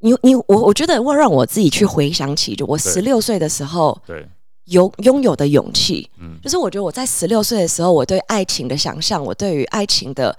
[0.00, 4.26] 你你我我觉得会让我自己去回想起，就我十六岁的时候对，
[4.64, 6.08] 有拥有的勇气。
[6.20, 10.36] 嗯就是我觉得我在十六岁的时候，我对爱情的想象，我对于爱情的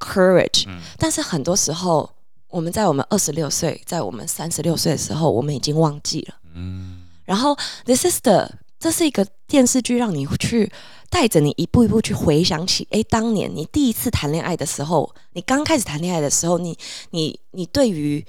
[0.00, 2.10] courage，、嗯但是很多时候
[2.48, 6.34] 我们在我们二十六岁，在我们三十六岁的时候，我们已经忘记了。
[6.54, 10.70] 嗯然后 This is the 这是一个电视剧，让你去
[11.14, 16.76] 带着你一步一步去回想起，诶，当年你第一次谈恋爱的时候，你刚开始谈恋爱的时候，你
[17.10, 18.26] 你你对于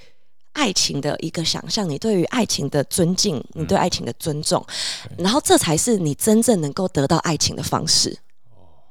[0.52, 4.64] 爱情的一个想象，你对于爱情的尊敬，你对爱情的尊重，
[5.18, 8.16] 然后这才是你真正能够得到爱情的方式。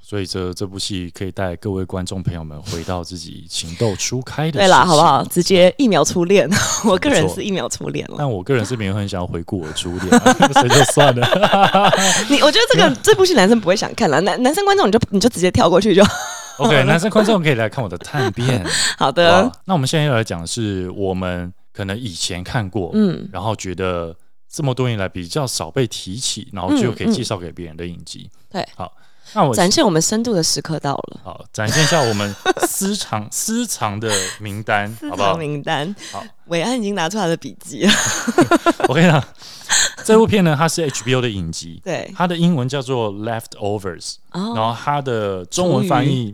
[0.08, 5.02] 所以这这部戏可以带各位观众朋友们回到自己情窦初开的对啦，好不？
[5.02, 5.24] 好？
[5.24, 6.48] 直接一秒初恋，
[6.86, 8.16] 我个人是一秒初恋了。
[8.20, 11.28] 但我个人是没有很想要回顾我的初恋啊， 所以就算了。
[12.30, 16.04] 你我觉得这个 这部戏男生不会想看了，男男生观众你就你就直接跳过去就
[16.60, 18.64] OK，男生观众可以来看我的探变。
[19.00, 19.52] 好的。
[19.66, 24.16] 那我们现在要来讲的是我们可能以前看过，嗯，然后觉得
[24.54, 28.30] 这么多年来比较少被提起，然后就可以介绍给别人的影集。
[28.52, 28.94] 对，好，
[29.36, 31.20] 那我展现我们深度的时刻到了。
[31.24, 32.34] 好展现一下我们
[32.68, 35.36] 私藏 私藏的名单，好不好？
[35.36, 37.92] 名单，好，伟安已经拿出他的笔记了。
[38.88, 39.22] 我跟你讲，
[40.06, 46.34] 这部片呢，它是 HBO 的影集，对，它的英文叫做 Leftovers，然哦，后它的中文翻译，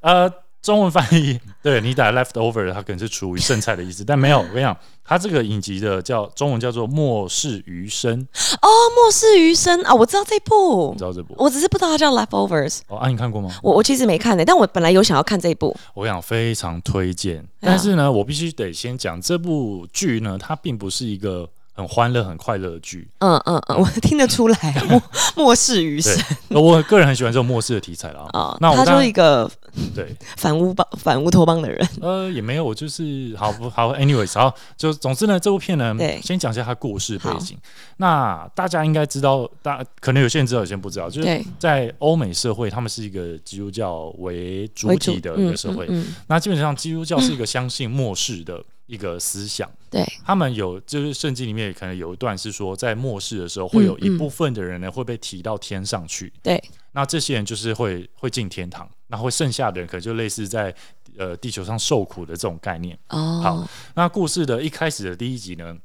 [0.00, 0.30] 呃，
[0.62, 4.40] 中文翻译，对你打 leftover，它可能是厨余剩菜的意思，但没有。
[4.40, 8.18] 我跟你讲，它这个影集的叫中文叫做《末世余生》，
[8.60, 11.34] 哦，末世余生啊，我知道这部你知，道这部？
[11.38, 12.80] 我只是不知道它叫 Leftovers。
[12.88, 13.50] 哦，啊，你看过吗？
[13.62, 15.74] 我我其实没看呢、但我本来有想要看这一部。
[15.94, 17.40] 我跟你讲，非常推荐。
[17.40, 23.08] 啊但是呢，我必须得先讲这部剧呢，它并不是一个很欢乐、很快乐的剧。
[23.18, 25.02] 嗯嗯嗯，我听得出来，末
[25.36, 26.24] 末世余对生，
[26.62, 28.26] 我个人很喜欢这种末世的题材啦。
[28.32, 29.50] 啊，那我他就是一个
[29.94, 31.88] 对，反乌帮反乌托邦的人。
[32.00, 37.56] 呃，也没有，我就是好不好？anyways，好，就总之呢，这部片呢对，先讲一下它故事背景。
[37.98, 45.86] 那大家应该知道，大可能有些人知道，有些人不知道，就是，在欧美社会，他们是一个基督教为主体的一个社会。
[45.88, 49.70] 嗯嗯那基本上，基督教是一个相信末世的一个思想。
[49.88, 56.32] 对，他们有就是圣经里面可能有一段是说，在末世的时候，会有一部分的人呢会被提到天上去。
[56.42, 60.74] 对，那这些人就是会会进天堂，那会剩下的人可能就类似在
[61.16, 62.98] 呃地球上受苦的这种概念。
[63.08, 65.76] 哦，好，那故事的一开始的第一集呢，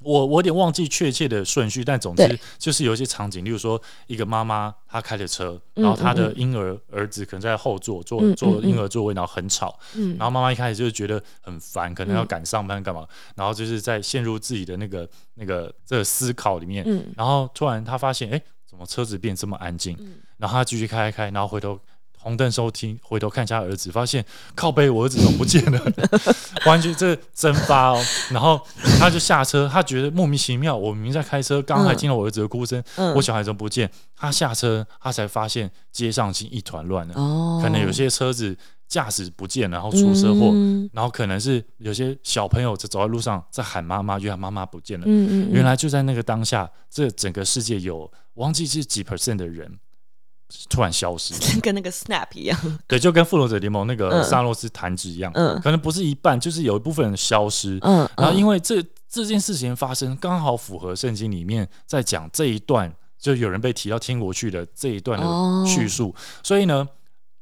[0.00, 10.16] 我我有点忘记确切的顺序，但总之就是有一些场景，例如说一个妈妈她开着车，嗯然后她的嗯婴儿儿子可能在后座坐嗯坐嗯婴儿座位，然后很吵，嗯。
[10.18, 12.26] 然后妈妈一开始就是觉得很烦，可能要嗯。
[12.26, 17.06] 赶上班干嘛，然后就是在陷入自己的那个那个这个思考里面，嗯。
[17.16, 19.96] 然后突然她发现，哎，怎么车子变这么安静？
[20.00, 20.16] 嗯。
[20.36, 21.78] 然后她继续开开开，然后回头。
[22.24, 25.80] 红灯收听，回头看一下儿子，发现靠背我儿子怎么不见了？
[26.64, 28.02] 完全这蒸发哦。
[28.30, 28.58] 然后
[28.98, 33.90] 他就下车，他觉得莫名其妙，我明明在开车，刚刚还听到我儿子的哭声，嗯我小孩怎么不见？
[34.16, 38.56] 他下车，他才发现街上已经一团乱了，哦，可能有些车子
[38.88, 45.04] 驾驶不见，然后出车祸，嗯然后可能是有些小朋友在走在路上在喊妈妈，因为他妈妈不见了。
[45.06, 49.70] 嗯嗯，原来就在那个当下，这整个世界有忘记是几 percent 的人
[50.68, 52.58] 突然消失， 跟那个 Snap 一样。
[52.86, 54.24] 对，就跟复仇者联盟那个嗯。
[54.24, 55.60] 萨洛斯弹指一样，嗯。
[55.60, 57.78] 可能不是一半，就是有一部分人消失。
[57.82, 65.64] 嗯，然后因为为这这件事情发生，刚好符合圣经里面在讲这一段，就有人被提到天国去的这一段哦。
[65.64, 66.86] 的叙述，所以呢，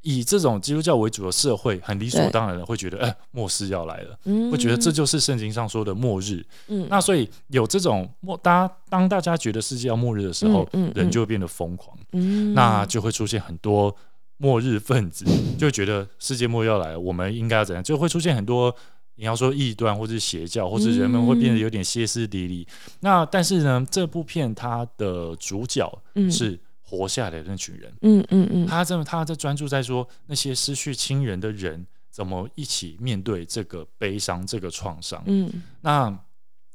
[0.02, 2.30] 以这种基督教为主的社会，很理所对。
[2.30, 4.18] 当然的会觉得，哎、末世要来了。
[4.24, 6.86] 会会觉得这就是圣经上说的末日，嗯。
[6.90, 12.52] 那所以有这种末，大家当大家觉得世界要末日的时候，嗯嗯人就会变得疯狂，嗯。
[12.52, 13.94] 那就会出现很多
[14.38, 15.24] 末日分子，
[15.56, 18.74] 就会觉得世界末日要来了，我们应该要怎样，就会出现很多
[19.14, 22.66] 你要说异端或是邪教，或是人们会变得有点歇斯底里。
[23.00, 26.28] 那但是呢，这部片它的主角嗯。
[26.28, 26.58] 是
[26.92, 27.92] 活下来的那群人。
[28.02, 35.22] 嗯嗯嗯，他这么他在专注在说那些失去亲人的人怎么一起面对这个悲伤、这个创伤。
[35.26, 36.14] 嗯那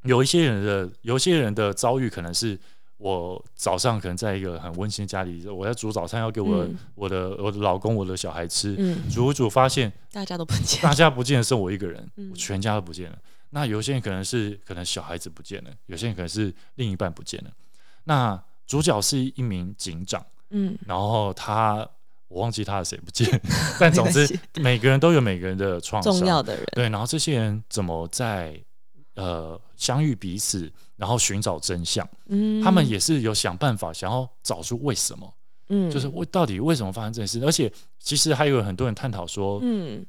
[0.01, 2.59] 有一些人的有一些人的遭遇可能是。
[2.99, 13.17] 我早上可能在一个很温馨的家里，我在煮早餐要给我、嗯我的我的老公、我的小孩吃，嗯，煮一煮发现大家都不见大家不见了，剩我一个人，嗯我全家都不见了。
[13.51, 17.51] 那有些人可能是可能小孩子不见了，有些人可能是另一半不见了。
[18.05, 21.87] 那主角是一名警长，嗯，然后他
[22.27, 23.41] 我忘记他的谁不见，
[23.79, 26.89] 但总之每个人都有每个人的创伤，重要的人，对。
[26.89, 28.61] 然后这些人怎么在
[29.15, 32.07] 呃相遇彼此，然后寻找真相？
[32.27, 35.33] 嗯，他们也是有想办法想要找出为什么，
[35.69, 37.45] 嗯，就是为到底为什么发生这件事？
[37.45, 40.05] 而且其实还有很多人探讨说，嗯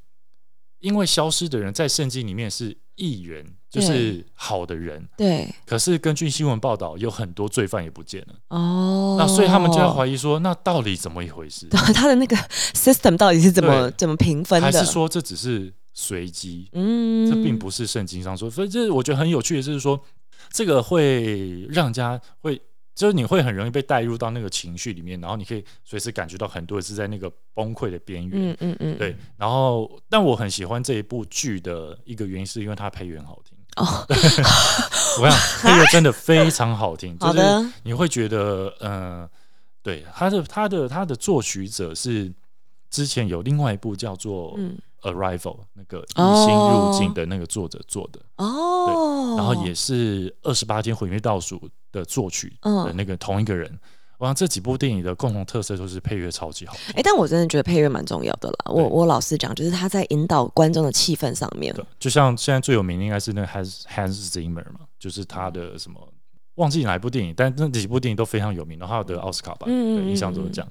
[0.80, 8.34] 因为消失的人在圣经里面是义人，就是好的人，对可是根据新闻报道，有很多罪犯也不见了。
[8.48, 11.66] 哦，那所以他们就要怀疑说，那到底怎么一回事？
[11.94, 12.36] 他的那个
[12.74, 14.66] system 到底是怎么怎么评分的？
[14.66, 16.68] 还是说这只是随机？
[16.72, 20.00] 嗯，这并不是圣经上说，所以这我觉得很有趣的，就是说
[20.50, 22.60] 这个会让人家会，
[22.98, 28.50] 就是你会很容易被带入到那个情绪里面，然后你可以随时感觉到很多人是在那个崩溃的边缘。
[28.50, 33.56] 嗯嗯嗯，对，然后但我很喜欢这一部剧的一个原因，是因为它配乐很好听。
[33.76, 34.04] 哦，
[35.22, 39.30] 我想配乐真的非常好听， 就是好的，你会觉得，呃，
[39.80, 42.32] 对，他的他的他的作曲者是
[42.90, 44.76] 之前有另外一部叫做《嗯。
[45.02, 45.38] Arrival》
[45.74, 53.78] 那个异星入境的那个作者做的，哦，对然后也是二十八天毁灭倒数的作曲的嗯那个同一个人。
[54.18, 56.92] 我想这几部电影的共同特色就是配乐超级好听。
[56.96, 58.56] 哎，但我真的觉得配乐蛮重要的啦。
[58.66, 66.00] 我我老实讲，就是他在引导观众的气氛上面，对，就像现在最有名的应该是那个 Hans Hans Zimmer 嘛，就是他的什么
[66.56, 70.68] 忘记哪一部电影，但那几部电影都非常有名，然后还有得奥斯卡吧，嗯印象中嗯是这样。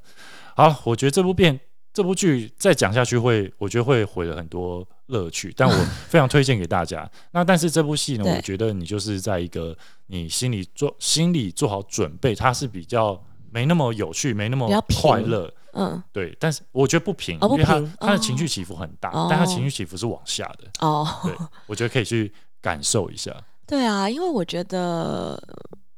[0.54, 1.58] 好，我觉得这部片
[1.94, 7.10] 这部剧再讲下去会，我觉得会毁了很多乐趣，但我 非常推荐给大家。
[7.32, 9.78] 那但是这部戏呢，我觉得你就是在一个
[10.08, 14.70] 你心里做心里做好准备，它是比较没那么有趣，没那么
[15.02, 15.54] 快乐。
[15.74, 20.68] 嗯，对，但是我觉得不平，哦不因为它平它的哦情绪起伏很大，哦但他情绪起伏是往下的。
[20.80, 21.34] 哦，对，
[21.68, 23.32] 我觉得可以去感受一下。
[23.68, 25.40] 对啊，因为我觉得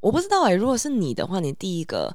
[0.02, 2.14] 我不知道哎、如果是你的话，你第一个，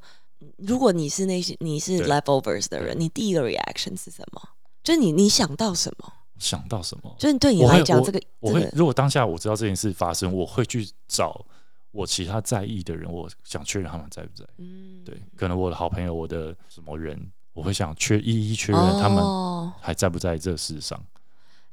[0.59, 4.43] 如果你是那些你是 leftovers 的人，你第一个 reaction 是什么？
[4.83, 6.13] 就是你你想到什么？
[6.45, 7.17] 想到什么？
[7.19, 11.45] 就是对你来讲，这个我会，如果当下我知道这件事发生，我会去找
[11.91, 14.45] 我其他在意的人，我想确认他们在不在。
[14.59, 17.19] 嗯，对，可能我的好朋友，我的什么人，
[17.55, 21.03] 我会想确一一确认他们哦还在不在这世上。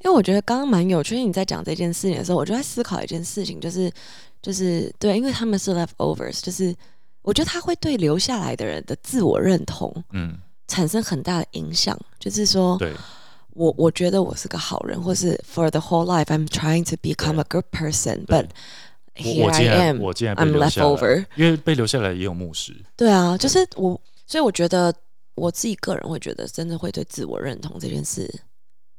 [0.04, 3.92] 因为我觉得刚刚蛮有趣，你在讲这件事情的时候，我就在思考一件事情，就是
[4.42, 6.76] 就是对，因为他们是 leftovers，就是
[7.22, 12.96] 我觉得他会对留下来的人的自我认同嗯，产生很大的影响，就是说对，
[13.54, 18.47] 我我觉得我是个好人，或是 for the whole life I'm trying to become a good person，but
[19.18, 21.26] 我 here 我 I am，我既然被 I'm leftover，。
[21.36, 22.76] 因为被留下来也有牧师。
[22.95, 24.93] 对啊，就是我，所以我觉得
[25.36, 28.34] 我自己个人会觉得，真的会对自我认同这件事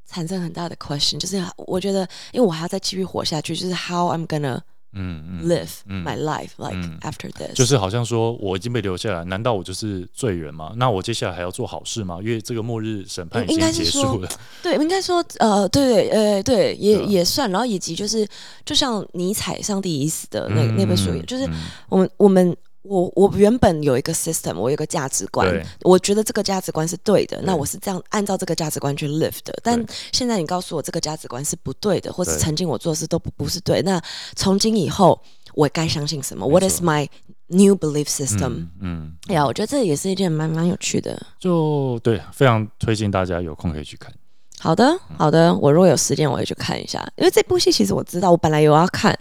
[0.07, 1.18] 产生很大的 question。
[1.18, 4.61] 就是我觉得，因为我还要再继续活下去，就是 how I'm gonna
[4.95, 7.55] 嗯嗯，live 嗯 my life like 嗯 after this。
[7.55, 10.72] 就是好像说我已经被留下来，难道我就是罪人吗？
[10.76, 12.18] 那我接下来还要做好事吗？
[12.22, 14.28] 因为这个末日审判已应经结该是说束了。
[14.62, 18.26] 对，应该说，呃，对对，呃，对，也、也算，然后以及就是，
[18.64, 21.53] 就像尼采《上帝已死》的那、那本书，嗯就是嗯
[21.88, 29.57] 我们我们我我原本有一个 system，我有一个价值观，我觉得这个价值观是对的，那我是这样按照这个价值观去 live 的。
[29.62, 34.03] 但现在你告诉我这个价值观是不对的，或是曾经我做的事都不不是对，那
[34.35, 35.20] 从今以后
[35.55, 37.09] 我该相信什么？What is my
[37.47, 38.49] new belief system？
[38.49, 41.20] 嗯嗯，哎呀，我觉得这也是一件蛮蛮有趣的。
[41.39, 44.12] 就对，非常推荐大家有空可以去看。
[44.59, 49.16] 好的，好的，我如果有时间，我会去看一下，因为这部戏其实我知道，我本来有要看，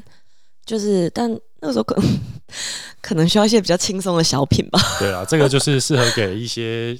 [0.65, 2.05] 就是但那个时候可能
[3.01, 4.79] 可能需要一些比较轻松的小品吧。
[4.99, 6.95] 对啊，这个就是适合给一些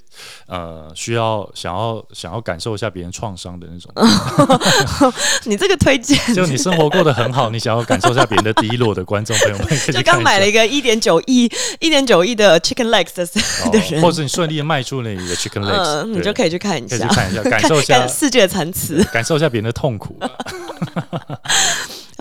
[0.48, 5.14] 呃需要想要想要感受一下别人创伤的那种，
[5.46, 19.04] 你这个推荐，就你生活过得很好，你想要感受一下别人的低落的观众朋友们，就刚买了一个一点九亿、一点九亿的 Chicken Legs 的人，或者你顺利的卖出了你的 chicken legs，、嗯，你就可以去看一下可以去，看一下，感受一下看世界的残词。
[19.14, 20.18] 感受一下别人的痛苦。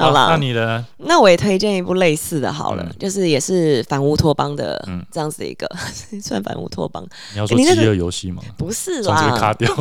[0.00, 0.84] 好了那你呢？
[0.98, 5.66] 那我也推荐一部类似的，好了，嗯就是也是反乌托邦的嗯这样子一个，
[6.22, 8.42] 算反乌托邦，你要说饥饿游戏吗？
[8.56, 9.74] 不是啦这个卡啦，掉，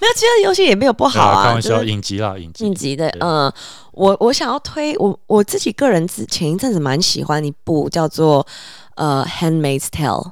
[0.00, 3.52] 没有，其实游戏也没有不好啊，开玩笑，就是影集啦，影集影集的，对嗯，
[3.92, 8.46] 我我想要推我我自己个人之前一阵子蛮喜欢一部叫做
[8.94, 10.22] 呃《Handmaid's Tale》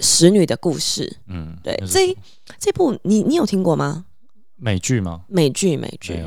[0.00, 1.18] 使女的故事。
[1.28, 2.16] 嗯，对，这
[2.58, 4.04] 这部你你有听过吗？
[4.56, 5.20] 美剧吗？
[5.28, 6.24] 美剧，美剧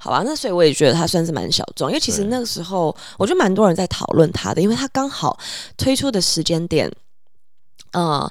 [0.00, 5.38] 好吧，那所以我也觉得他算是蛮小众，因为其实那个时候我觉得蛮多人在讨论他的，因为他刚好
[5.76, 6.90] 推出的时间点，
[7.92, 8.30] 呃，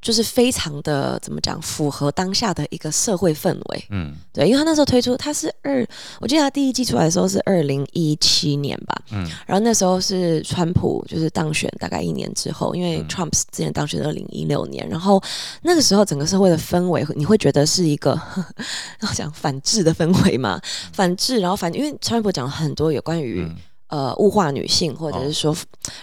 [0.00, 3.84] 就是非常的怎么讲，符合当下的一个社会氛围。
[3.90, 4.14] 嗯。
[4.32, 5.86] 对，因为他那时候推出，他是二，
[6.20, 9.26] 我记得他第一季出来的时候是二零一七年吧，嗯。
[9.46, 13.08] 然后那时候是川普就是当选大概一年之后，因为嗯。
[13.08, 15.22] Trump 之前当选二零一六年，然后
[15.62, 18.18] 那个时候整个社会的氛围，你会觉得是一个
[19.02, 20.60] 要讲反制的氛围嘛？
[20.92, 23.56] 反制，然后反因为川普讲了很多有关于、嗯。
[23.88, 25.56] 呃物化女性，或者是说、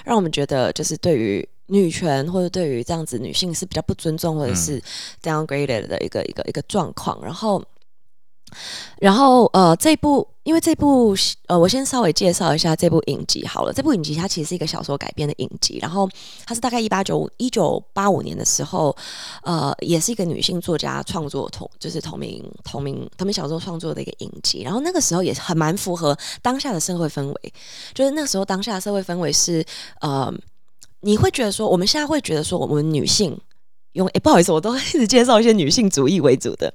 [0.04, 4.82] 让我们觉得就是对于女权或者对于这样子女性是比较不尊重或者是
[5.22, 7.64] downgraded 的一个一个一个状况，然后。
[9.02, 11.14] 然后呃，这部因为这部
[11.48, 13.74] 呃，我先稍微介绍一下这部影集好了。
[13.74, 16.08] 这部影集它其实是一个小说改编的影集，然后
[16.46, 18.96] 它是大概一八九一九八五年的时候，
[19.42, 24.62] 呃，也是一个女性作家创作同就是同名同名同名小说创作的一个影集。
[24.62, 27.54] 然后那个时候也很蛮符合当下的社会氛围，
[27.94, 29.66] 就是那时候当下的社会氛围是
[30.00, 30.32] 呃，
[31.06, 33.40] 你会觉得说我们现在会觉得说我们女性。
[33.94, 36.70] 拥诶，不好意思，我都一直介绍一些女性主义为主的，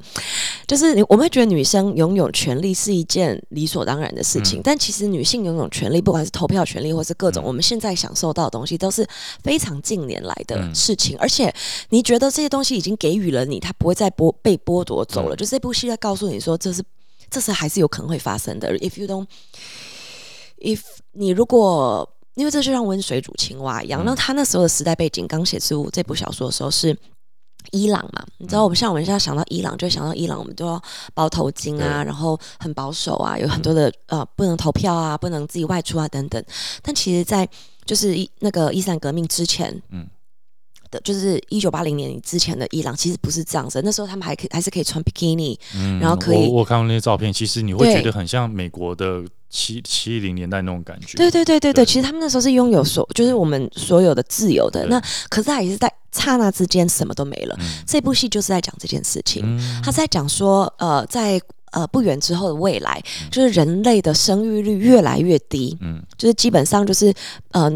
[0.66, 9.06] 就是我们会觉得女生拥有权利是一件理所当然的事情，嗯但其实女性拥有权利，不管是投票权利或是各种嗯我们现在享受到的东西，都是
[9.42, 11.14] 非常近年来的嗯事情。
[11.18, 11.54] 而且
[11.90, 15.34] 你觉得这些东西已经给予了你，它不会再剥被剥夺走了。
[15.34, 16.82] 嗯就这部戏在告诉你说，这是
[17.28, 18.74] 这是还是有可能会发生的。
[18.78, 19.26] If you don't,
[20.56, 20.80] if
[21.12, 22.10] 你如果
[22.40, 26.96] 因为这就像温水煮青蛙一样，嗯那他那时候的时代背景刚写出这部小说的时候是。
[27.72, 30.82] 伊朗嘛，你知道，我们像我们现在想到伊朗，就会想到伊朗，我们都要
[31.12, 36.42] 包头巾啊，然后很保守啊，有很多的呃不能投票啊，不能自己外出啊等等。
[36.82, 37.46] 但其实，在
[37.84, 40.08] 就是一那个伊斯兰革命之前，嗯嗯。
[40.90, 43.80] 的就是一九八零年之前的伊朗，其实不是这样子。
[43.84, 51.18] 那时候他们还可以还是可以穿比基尼，嗯，然后可以我我看过那些照片，其实你会对觉得很像美国的七七零年代那种感觉。
[51.18, 54.86] 对对对对对，其实他们那时候是拥有所，就是我们所有的自由的。
[54.86, 54.98] 那
[55.28, 57.56] 可是他也是在刹那之间什么都没了。
[57.60, 61.40] 嗯这部戏就是在讲这件事情，嗯他在讲说，呃，在
[61.72, 67.12] 呃不远之后的未来，嗯就是人类的生育率越来越低，嗯就是基本上就是
[67.50, 67.70] 呃。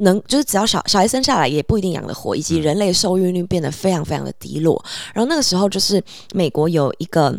[0.00, 4.80] 能就是只要小小孩生下来也不一定养得活，以及嗯人类受孕率变得非常非常的低落。
[5.12, 6.00] 然后那个时候就是
[6.32, 7.36] 美国有一个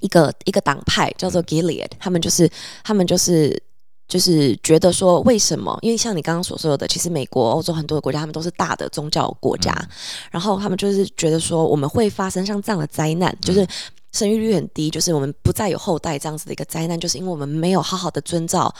[0.00, 2.50] 一个一个党派叫做 Gilead，他们就是
[2.84, 3.60] 他们就是
[4.06, 5.76] 就是觉得说，为什么？
[5.82, 9.88] 因为像你刚刚所说的，其实美国、欧洲很多的国家，他们都是大的宗教国家，嗯
[10.30, 13.66] 然后他们就是觉得说，我们会发生像这样的灾难，嗯就是
[14.12, 18.72] 生育率很低，就是我们不再有后代这样子的一个灾难，就是因为我们没有好好的遵照，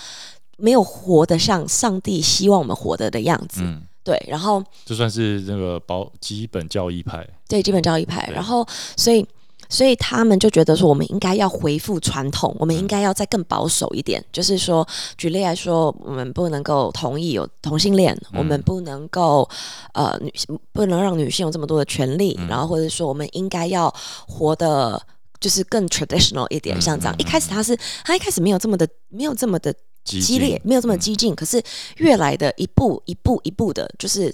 [0.59, 3.63] 没有活得像上帝希望我们活得的样子。
[3.63, 8.65] 嗯，对，然后就算是那个保基本教义派，对基本教义派，然后
[8.97, 9.27] 所以。
[9.69, 12.79] 所以他们就觉得说，我们应该要恢复传统，我们嗯。
[12.79, 14.25] 应该要再更保守一点。
[14.33, 14.87] 就是说，
[15.19, 19.49] 举例来说，我们不能够同意有同性恋，嗯我们不能够
[19.93, 22.47] 呃女性不能让女性有这么多的权利，嗯。
[22.49, 23.93] 然后或者说我们应该要
[24.29, 25.01] 活得
[25.41, 27.15] 就是更 traditional 一点，嗯像这样。
[27.17, 31.61] 嗯一开始他是他一开始没有这么的没有这么的激激烈，没有这么嗯激进，可是
[31.97, 34.33] 越来的一步一步一步的，就是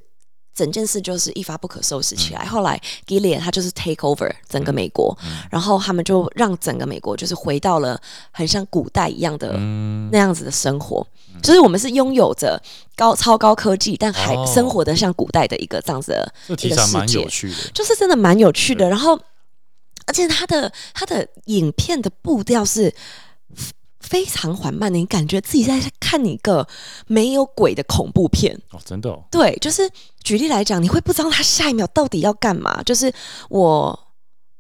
[0.55, 2.45] 整件事就是一发不可收拾起来。
[2.45, 5.39] 后来 Gilead 他就是 take over 整个美国，嗯。
[5.51, 8.01] 然后他们就让整个美国就是回到了
[8.31, 9.53] 很像古代一样的。
[9.57, 10.09] 嗯。
[10.13, 11.07] 那样子的生活，
[11.43, 12.61] 就是我们是拥有着
[12.95, 14.47] 高超高科技，但还哦。
[14.47, 17.21] 生活的像古代的一个这样子的一个世界。
[17.21, 18.89] 有趣的，就是真的蛮有趣的。
[18.89, 19.19] 然后，
[20.07, 22.93] 而且他的他的影片的步调是
[24.13, 26.69] 非常缓慢的，你感觉自己在看一个
[27.07, 28.55] 没有鬼的恐怖片。
[28.73, 29.89] 哦，真的哦，对，就是
[30.23, 32.83] 举例来讲，你会不知道他下一秒到底要干嘛。
[32.83, 33.11] 就是
[33.49, 33.99] 我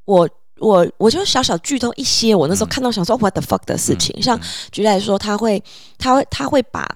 [0.06, 0.26] 我。
[0.58, 4.38] 我我就小小剧透一些，我那时候嗯看到想说 what the fuck 的事情，像
[4.70, 5.60] 举例来说，他会
[5.98, 6.86] 他会他会把，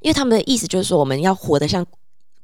[0.00, 1.84] 因为他们的意思就是说我们要活得像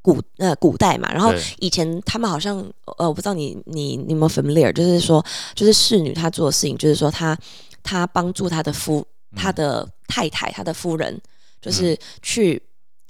[0.03, 2.59] 古呃古代嘛，然后以前他们好像
[2.99, 5.24] 呃，我不知道你你你有没有 familiar，就是说
[5.55, 7.35] 就是侍女她做的事情，就是说她
[7.83, 11.20] 她帮助她的夫她的太太他的夫人，
[11.61, 12.62] 就是去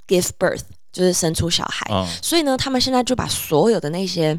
[0.07, 0.63] give birth，
[0.93, 1.87] 就是生出小孩。
[1.91, 4.39] 嗯所以呢，他们现在就把所有的那些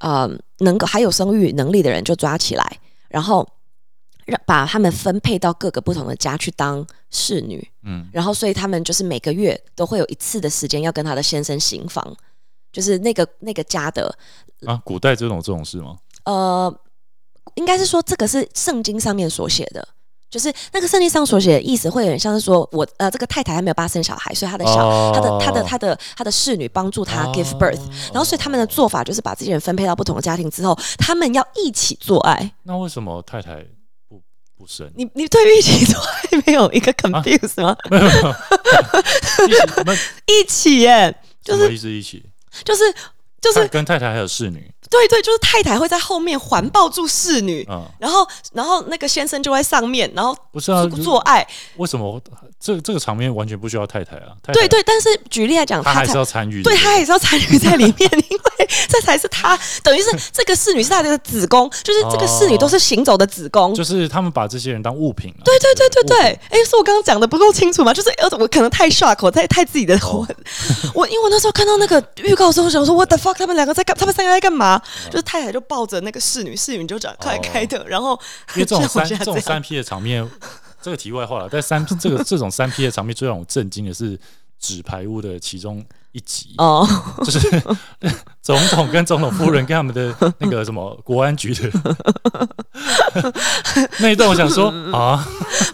[0.00, 3.48] 呃能够还有生育能力的人就抓起来，然后
[4.26, 7.66] 让把他们分配到各个不同的家去当侍女。
[7.82, 12.16] 嗯然后所以他们就是每个月都会有一次的时间要跟他的先生行房，
[12.72, 14.16] 就是那个那个家的
[14.66, 15.98] 啊，古代这种这种事吗？
[16.24, 16.80] 呃，
[17.54, 19.86] 应该是说这个是圣经上面所写的，
[20.34, 27.78] 就是那个圣经上所写的意思，会有点像是说我呃这个太太还没有办法生小孩，所以他的小、哦他的他的他的他的侍女帮助他 give birth，、
[28.12, 32.52] 然后所以他们的做法就是把这些人分配到不同的家庭之后，他们要一起做爱。
[32.64, 33.64] 那为什么太太
[34.08, 34.20] 不
[34.58, 34.90] 不生？
[34.96, 37.76] 你你对于一起做爱没有一个 confuse 吗？
[37.88, 38.34] 没有没有，
[39.46, 41.14] 一起我们 一起耶，
[41.44, 41.88] 就是什么意思？
[41.88, 42.24] 一起
[42.64, 42.82] 就是
[43.40, 51.44] 就是太跟太太还有侍女，对对，就是太太会在后面环抱住侍女，嗯，然后然后那个先生就在上面，然后不是啊，做做爱。
[51.76, 52.20] 为什么
[52.60, 54.30] 这这个场面完全不需要太太啊？
[54.42, 63.74] 太太对，对，但是举例来讲，他还是要参与，对他还是要参与在里面，因为 这才是他，等于是这个侍女是他的子宫，就是这个侍女都是行走的子宫。
[63.74, 65.42] 就是他们把这些人当物品了。
[65.44, 67.92] 对对对对对，物品哎，是我刚刚讲的不够清楚吗？
[67.92, 70.26] 就是呃，我可能太 shock，我太太自己的哦
[70.94, 74.80] 我，我因为我那时候看到那个预告的时候，我想说 what the fuck，他们两个在干，他们三个在干嘛？
[75.06, 75.10] 嗯。
[75.10, 78.18] 就是太太就抱着那个侍女，侍女就转快开开的，然后
[78.54, 80.28] 因为这种 三这这种三 P 的场面，
[80.82, 81.48] 这个题外话了。
[81.50, 84.16] 但三这个这种三 P 的场面最让我震惊的是
[84.58, 86.86] 《纸牌屋》的其中一集，哦，
[87.24, 87.38] 就是
[88.44, 91.62] 总统跟总统夫人跟他们的那个什么国安局的
[94.00, 95.26] 那一段，我想说啊，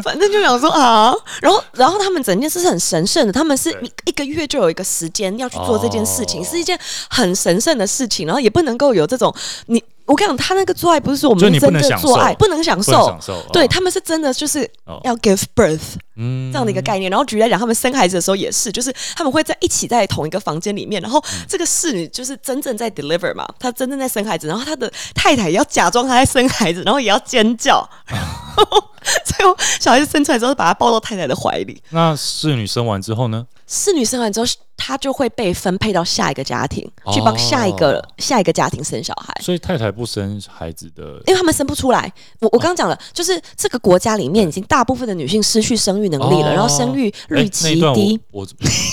[0.05, 1.13] 反正就想说啊，
[1.43, 6.47] 然后然后他们整件事是很神圣的，他们是一一个月就有一个时间要去做这件事情，哦。
[6.49, 9.35] 是一件很神圣的事情，然后也不能够有这种
[9.67, 9.83] 你。
[10.11, 13.17] 我跟你讲，他那个做爱不是说我们真的做爱，不能享受，
[13.53, 15.01] 对他们是真的就是哦。
[15.05, 16.51] 要 give birth 嗯。
[16.53, 17.09] 这样的一个概念。
[17.09, 21.47] 然后举例来讲，他们生孩子的时候也是，就是他们会在一起在同一个房间里面，然后嗯。
[21.49, 28.65] 这个侍女就是真正在 deliver 嘛，她真正在生孩子，然后她的太太也要假装她在生孩子，然后也要尖叫，然后
[29.25, 31.83] 最后小孩子生出来之后，把他抱到太太的怀里。
[31.91, 33.47] 那侍女生完之后呢？
[33.67, 34.47] 侍女生完之后，
[34.77, 36.83] 她就会被分配到下一个家庭，
[37.13, 39.33] 去帮下一个、哦下一个家庭生小孩。
[39.41, 48.21] 所以太太不生孩子的，因为他们生不出来，我我刚刚讲了，就是这个国家里面已经大部分的女性失去生育能力了，哦然后生育率极低。
[48.33, 48.47] 我我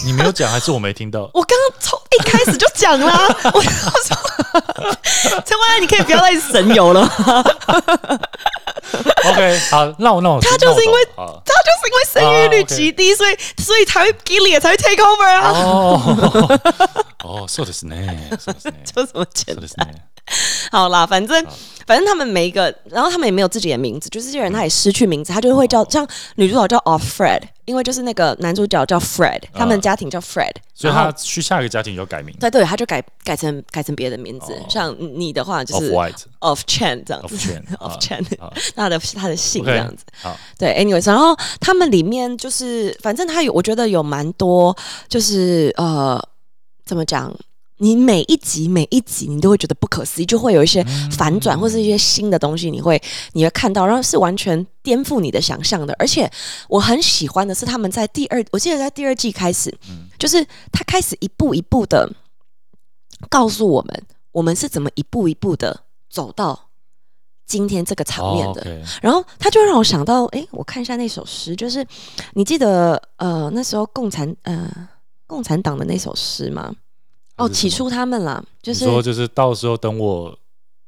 [0.05, 1.22] 你没有讲，还是我没听到？
[1.34, 4.16] 我刚刚从一开始就讲啦，我想说，
[5.43, 7.43] 陈万安，你可以不要再神游了吗，
[9.24, 16.61] OK，好，那我那我他就是因为那我懂他就是因为生育率极低，所以所以才会 Gilead 才会 take over 啊，哦
[17.24, 19.61] 哦，そうですね，そうですね，就这么简单そう。
[19.61, 19.94] ですね。
[20.70, 21.53] 好啦，反正好
[21.86, 32.34] 反正他们每一个，然后他们也没有自己的名字，就是这些人他也失去名字，他就会叫像女主角叫 Off Fred， 因为就是那个男主角叫 Fred，他们家庭叫 Fred，所以他去下一个家庭就改名。
[32.39, 34.65] 对对，他就改改成改成别的名字，哦。
[34.70, 37.36] 像你的话就是 White Of Chen 这样子。
[37.80, 38.53] Of 啊 Chen，啊。
[38.74, 40.05] 他的他的姓这样子。
[40.22, 44.76] 好，对，anyways，然后他们里面就是，反正他有，我觉得有蛮多，
[45.09, 46.18] 就是呃，
[46.86, 47.36] 怎么讲？
[47.80, 53.01] 你每一集每一集你都会觉得不可思议，就会有一些反转、或是一些新的东西，你会
[53.34, 55.95] 你会看到，然后是完全颠覆你的想象的。
[55.99, 56.30] 而且
[56.69, 62.11] 我很喜欢的是他们在第二，我记得在第二季开始，嗯就是他开始一步一步的
[63.30, 66.69] 告诉我们，我们是怎么一步一步的走到
[67.45, 68.65] 今天这个场面的。
[69.01, 71.86] 然后他就让我想到，诶，我看一下那首诗，就是
[72.34, 74.89] 你记得呃那时候共产呃
[75.28, 76.73] 共产党的那首诗吗？
[77.38, 80.38] 哦，起初他们啦，就是说就是到时候等我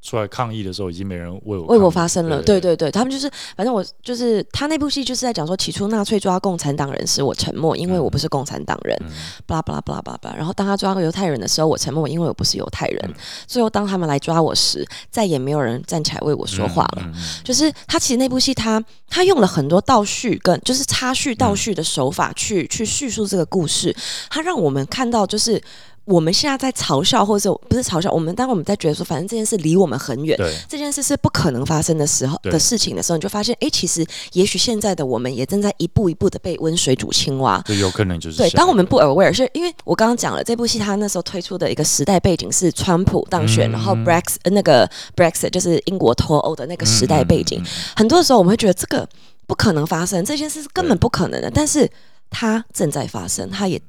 [0.01, 2.89] 出来抗议的时候，已经没人为我为我发声了，对对对。
[2.89, 9.11] 对，他们就是，反正我就是他那部戏就是在讲说，起初纳粹抓共产党人时，我沉默，因为我不是共产党人，嗯。
[9.45, 10.35] 巴拉巴拉巴拉巴拉。
[10.35, 12.99] 然后当他抓个犹太人的时候，我沉默，因为我不是犹太人。
[13.09, 13.13] 嗯。
[13.45, 17.03] 最后当他们来抓我时，再也没有人站起来为我说话了。
[17.05, 17.43] 嗯嗯嗯。
[17.43, 23.93] 就是他其实那部戏他他用了很多倒叙跟就是插叙倒叙的手法去、去叙述这个故事，
[24.29, 25.61] 他让我们看到就是。
[26.09, 28.33] 我们现在在嘲笑，或者是不是嘲笑我们？
[28.33, 34.03] 当我们在觉得说，反正这件事离我们很远，对，这件事是不可能发生的时候的事情的时候，你就发现，哎，其实
[34.33, 37.61] 也许现在的我们也正在一步一步的被温水煮青蛙。
[37.65, 47.59] 对有可能就是对，当我们不 aware，是因为我刚刚讲了这部戏，它那时候推出的一个时代背景是川普当选，嗯然后 Brex 呃那个 Brexit 就是英国脱欧的那个时代背景。
[47.59, 49.07] 嗯嗯嗯很多时候我们会觉得这个
[49.45, 51.87] 不可能发生，这件事是根本不可能的，但是
[52.31, 53.79] 它正在发生，它也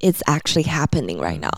[0.00, 1.50] it's actually happening right now。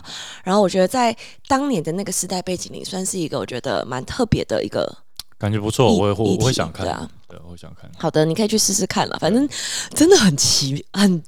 [0.45, 1.16] 然后我觉得在
[1.47, 4.99] 当年的那个时代背景里，算是一个我觉得蛮特别的一个。
[5.39, 7.91] 感觉不错，我也会我会想看对啊，对，我会想看。
[7.99, 9.49] 好的，你可以去试试看了，反正
[9.91, 11.22] 真的很奇很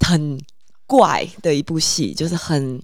[0.00, 0.38] 很
[0.86, 2.82] 怪的一部戏，就是很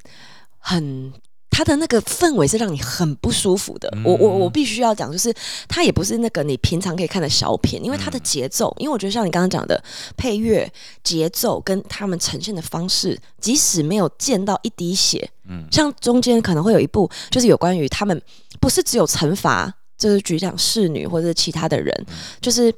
[0.58, 1.12] 很。
[1.52, 3.92] 它的那个氛围是让你很不舒服的。
[4.02, 5.32] 我我我必须要讲，就是
[5.68, 9.80] 他也不是那个你平常可以看的小品，因为他的节奏，因为我觉得像你刚刚讲的
[10.16, 10.68] 配乐、
[11.04, 15.66] 节奏跟他们呈现的方式，即使没有见到一滴血，嗯。
[15.70, 18.20] 像中间可能会有一部，就是有关于他们
[18.58, 22.06] 不是只有惩罚，就是局长侍女或者是其他的人，
[22.40, 22.74] 就是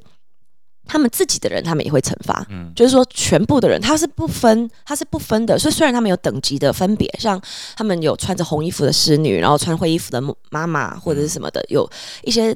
[0.87, 2.45] 他们自己的人，他们也会惩罚。
[2.49, 5.57] 嗯就是说，全部的人他是不分，他是不分的。
[5.57, 7.41] 所以虽然他们有等级的分别，像
[7.75, 10.21] 他们有穿着红衣服的侍女，然后穿灰衣服的
[10.51, 11.89] 妈妈或者是什么的，有
[12.23, 12.55] 一些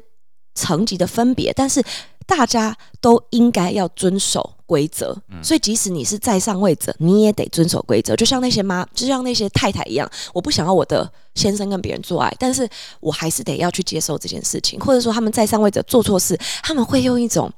[0.53, 1.83] 层级的分别，但是
[2.25, 5.17] 大家都应该要遵守规则。
[5.41, 8.15] 所以即使你是在上位者，你也得遵守规则。
[8.15, 12.69] 就像那些妈，就像那些太太一样，我不想要我的先生跟别人做爱，但是
[12.99, 14.79] 我还是得要去接受这件事情。
[14.79, 17.51] 或者说他们在上位者做错事，他们会用一种。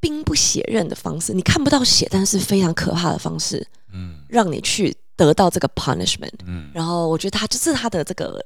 [0.00, 6.32] 兵不血刃的方式，你看不到血，但是非常可怕的方式，嗯让你去得到这个 punishment。
[6.46, 8.40] 嗯，然后我觉得他就是他的这个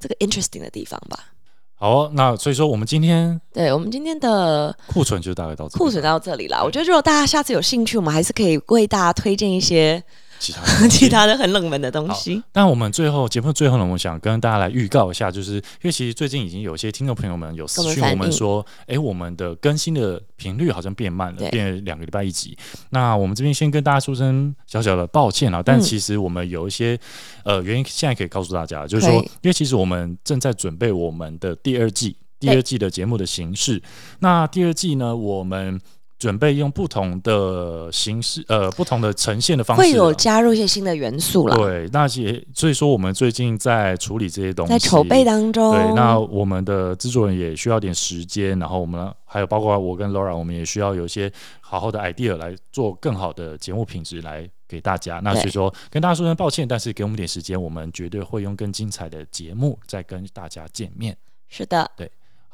[0.00, 1.32] 这个 interesting 的地方吧。
[1.76, 6.62] 好哦，那所以说我们今天对我们今天的库存就大概到这里，库存到这里啦。
[6.62, 10.02] 我觉得如果大家下次有兴趣，我们还是可以为大家推荐一些
[10.44, 12.42] 其他的 其他的很冷门的东西。
[12.52, 22.56] 但我们最后节目最后呢，我想跟大家来预告一下，就是因为其实最近已经有些听众朋友们有私讯我们说，哎，我们的更新的频率好像变慢了，变两个礼拜一集。
[22.90, 26.98] 那我们这边先跟大家说声小小的抱歉啊，但嗯其实我们有一些
[27.44, 33.82] 呃原因，现在可以告诉大家，就是说，因为其实我们正在准备我们的第二季，第二季的节目的形式。
[34.20, 35.80] 那第二季呢，我们
[36.18, 45.72] 准备用不同的形式，呃，不同的呈现的方式啊，会有加入一些新的元素啦，对，那些所以说我们最近在处理这些东西，在筹备当中。
[45.72, 55.20] 对，那我们的制作人也需要点时间，然后我们还有包括我跟 Laura，我们也需要有一些好好的 idea 来做更好的节目品质来给大家。
[55.22, 61.16] 那所以说跟大家说声抱歉，但是给我们点时间，我们绝对会用更精彩的节目再跟大家见面。
[61.48, 61.90] 是的，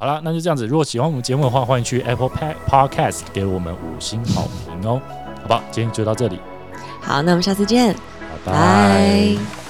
[0.01, 0.65] 好了，那就这样子。
[0.65, 2.31] 如果喜欢我们节目的话，欢迎去 Apple
[2.67, 4.99] Podcast 给我们五星好评哦。
[5.43, 6.39] 好吧，今天就到这里，
[6.99, 7.93] 好，那我们下次见，
[8.43, 9.60] 拜拜拜。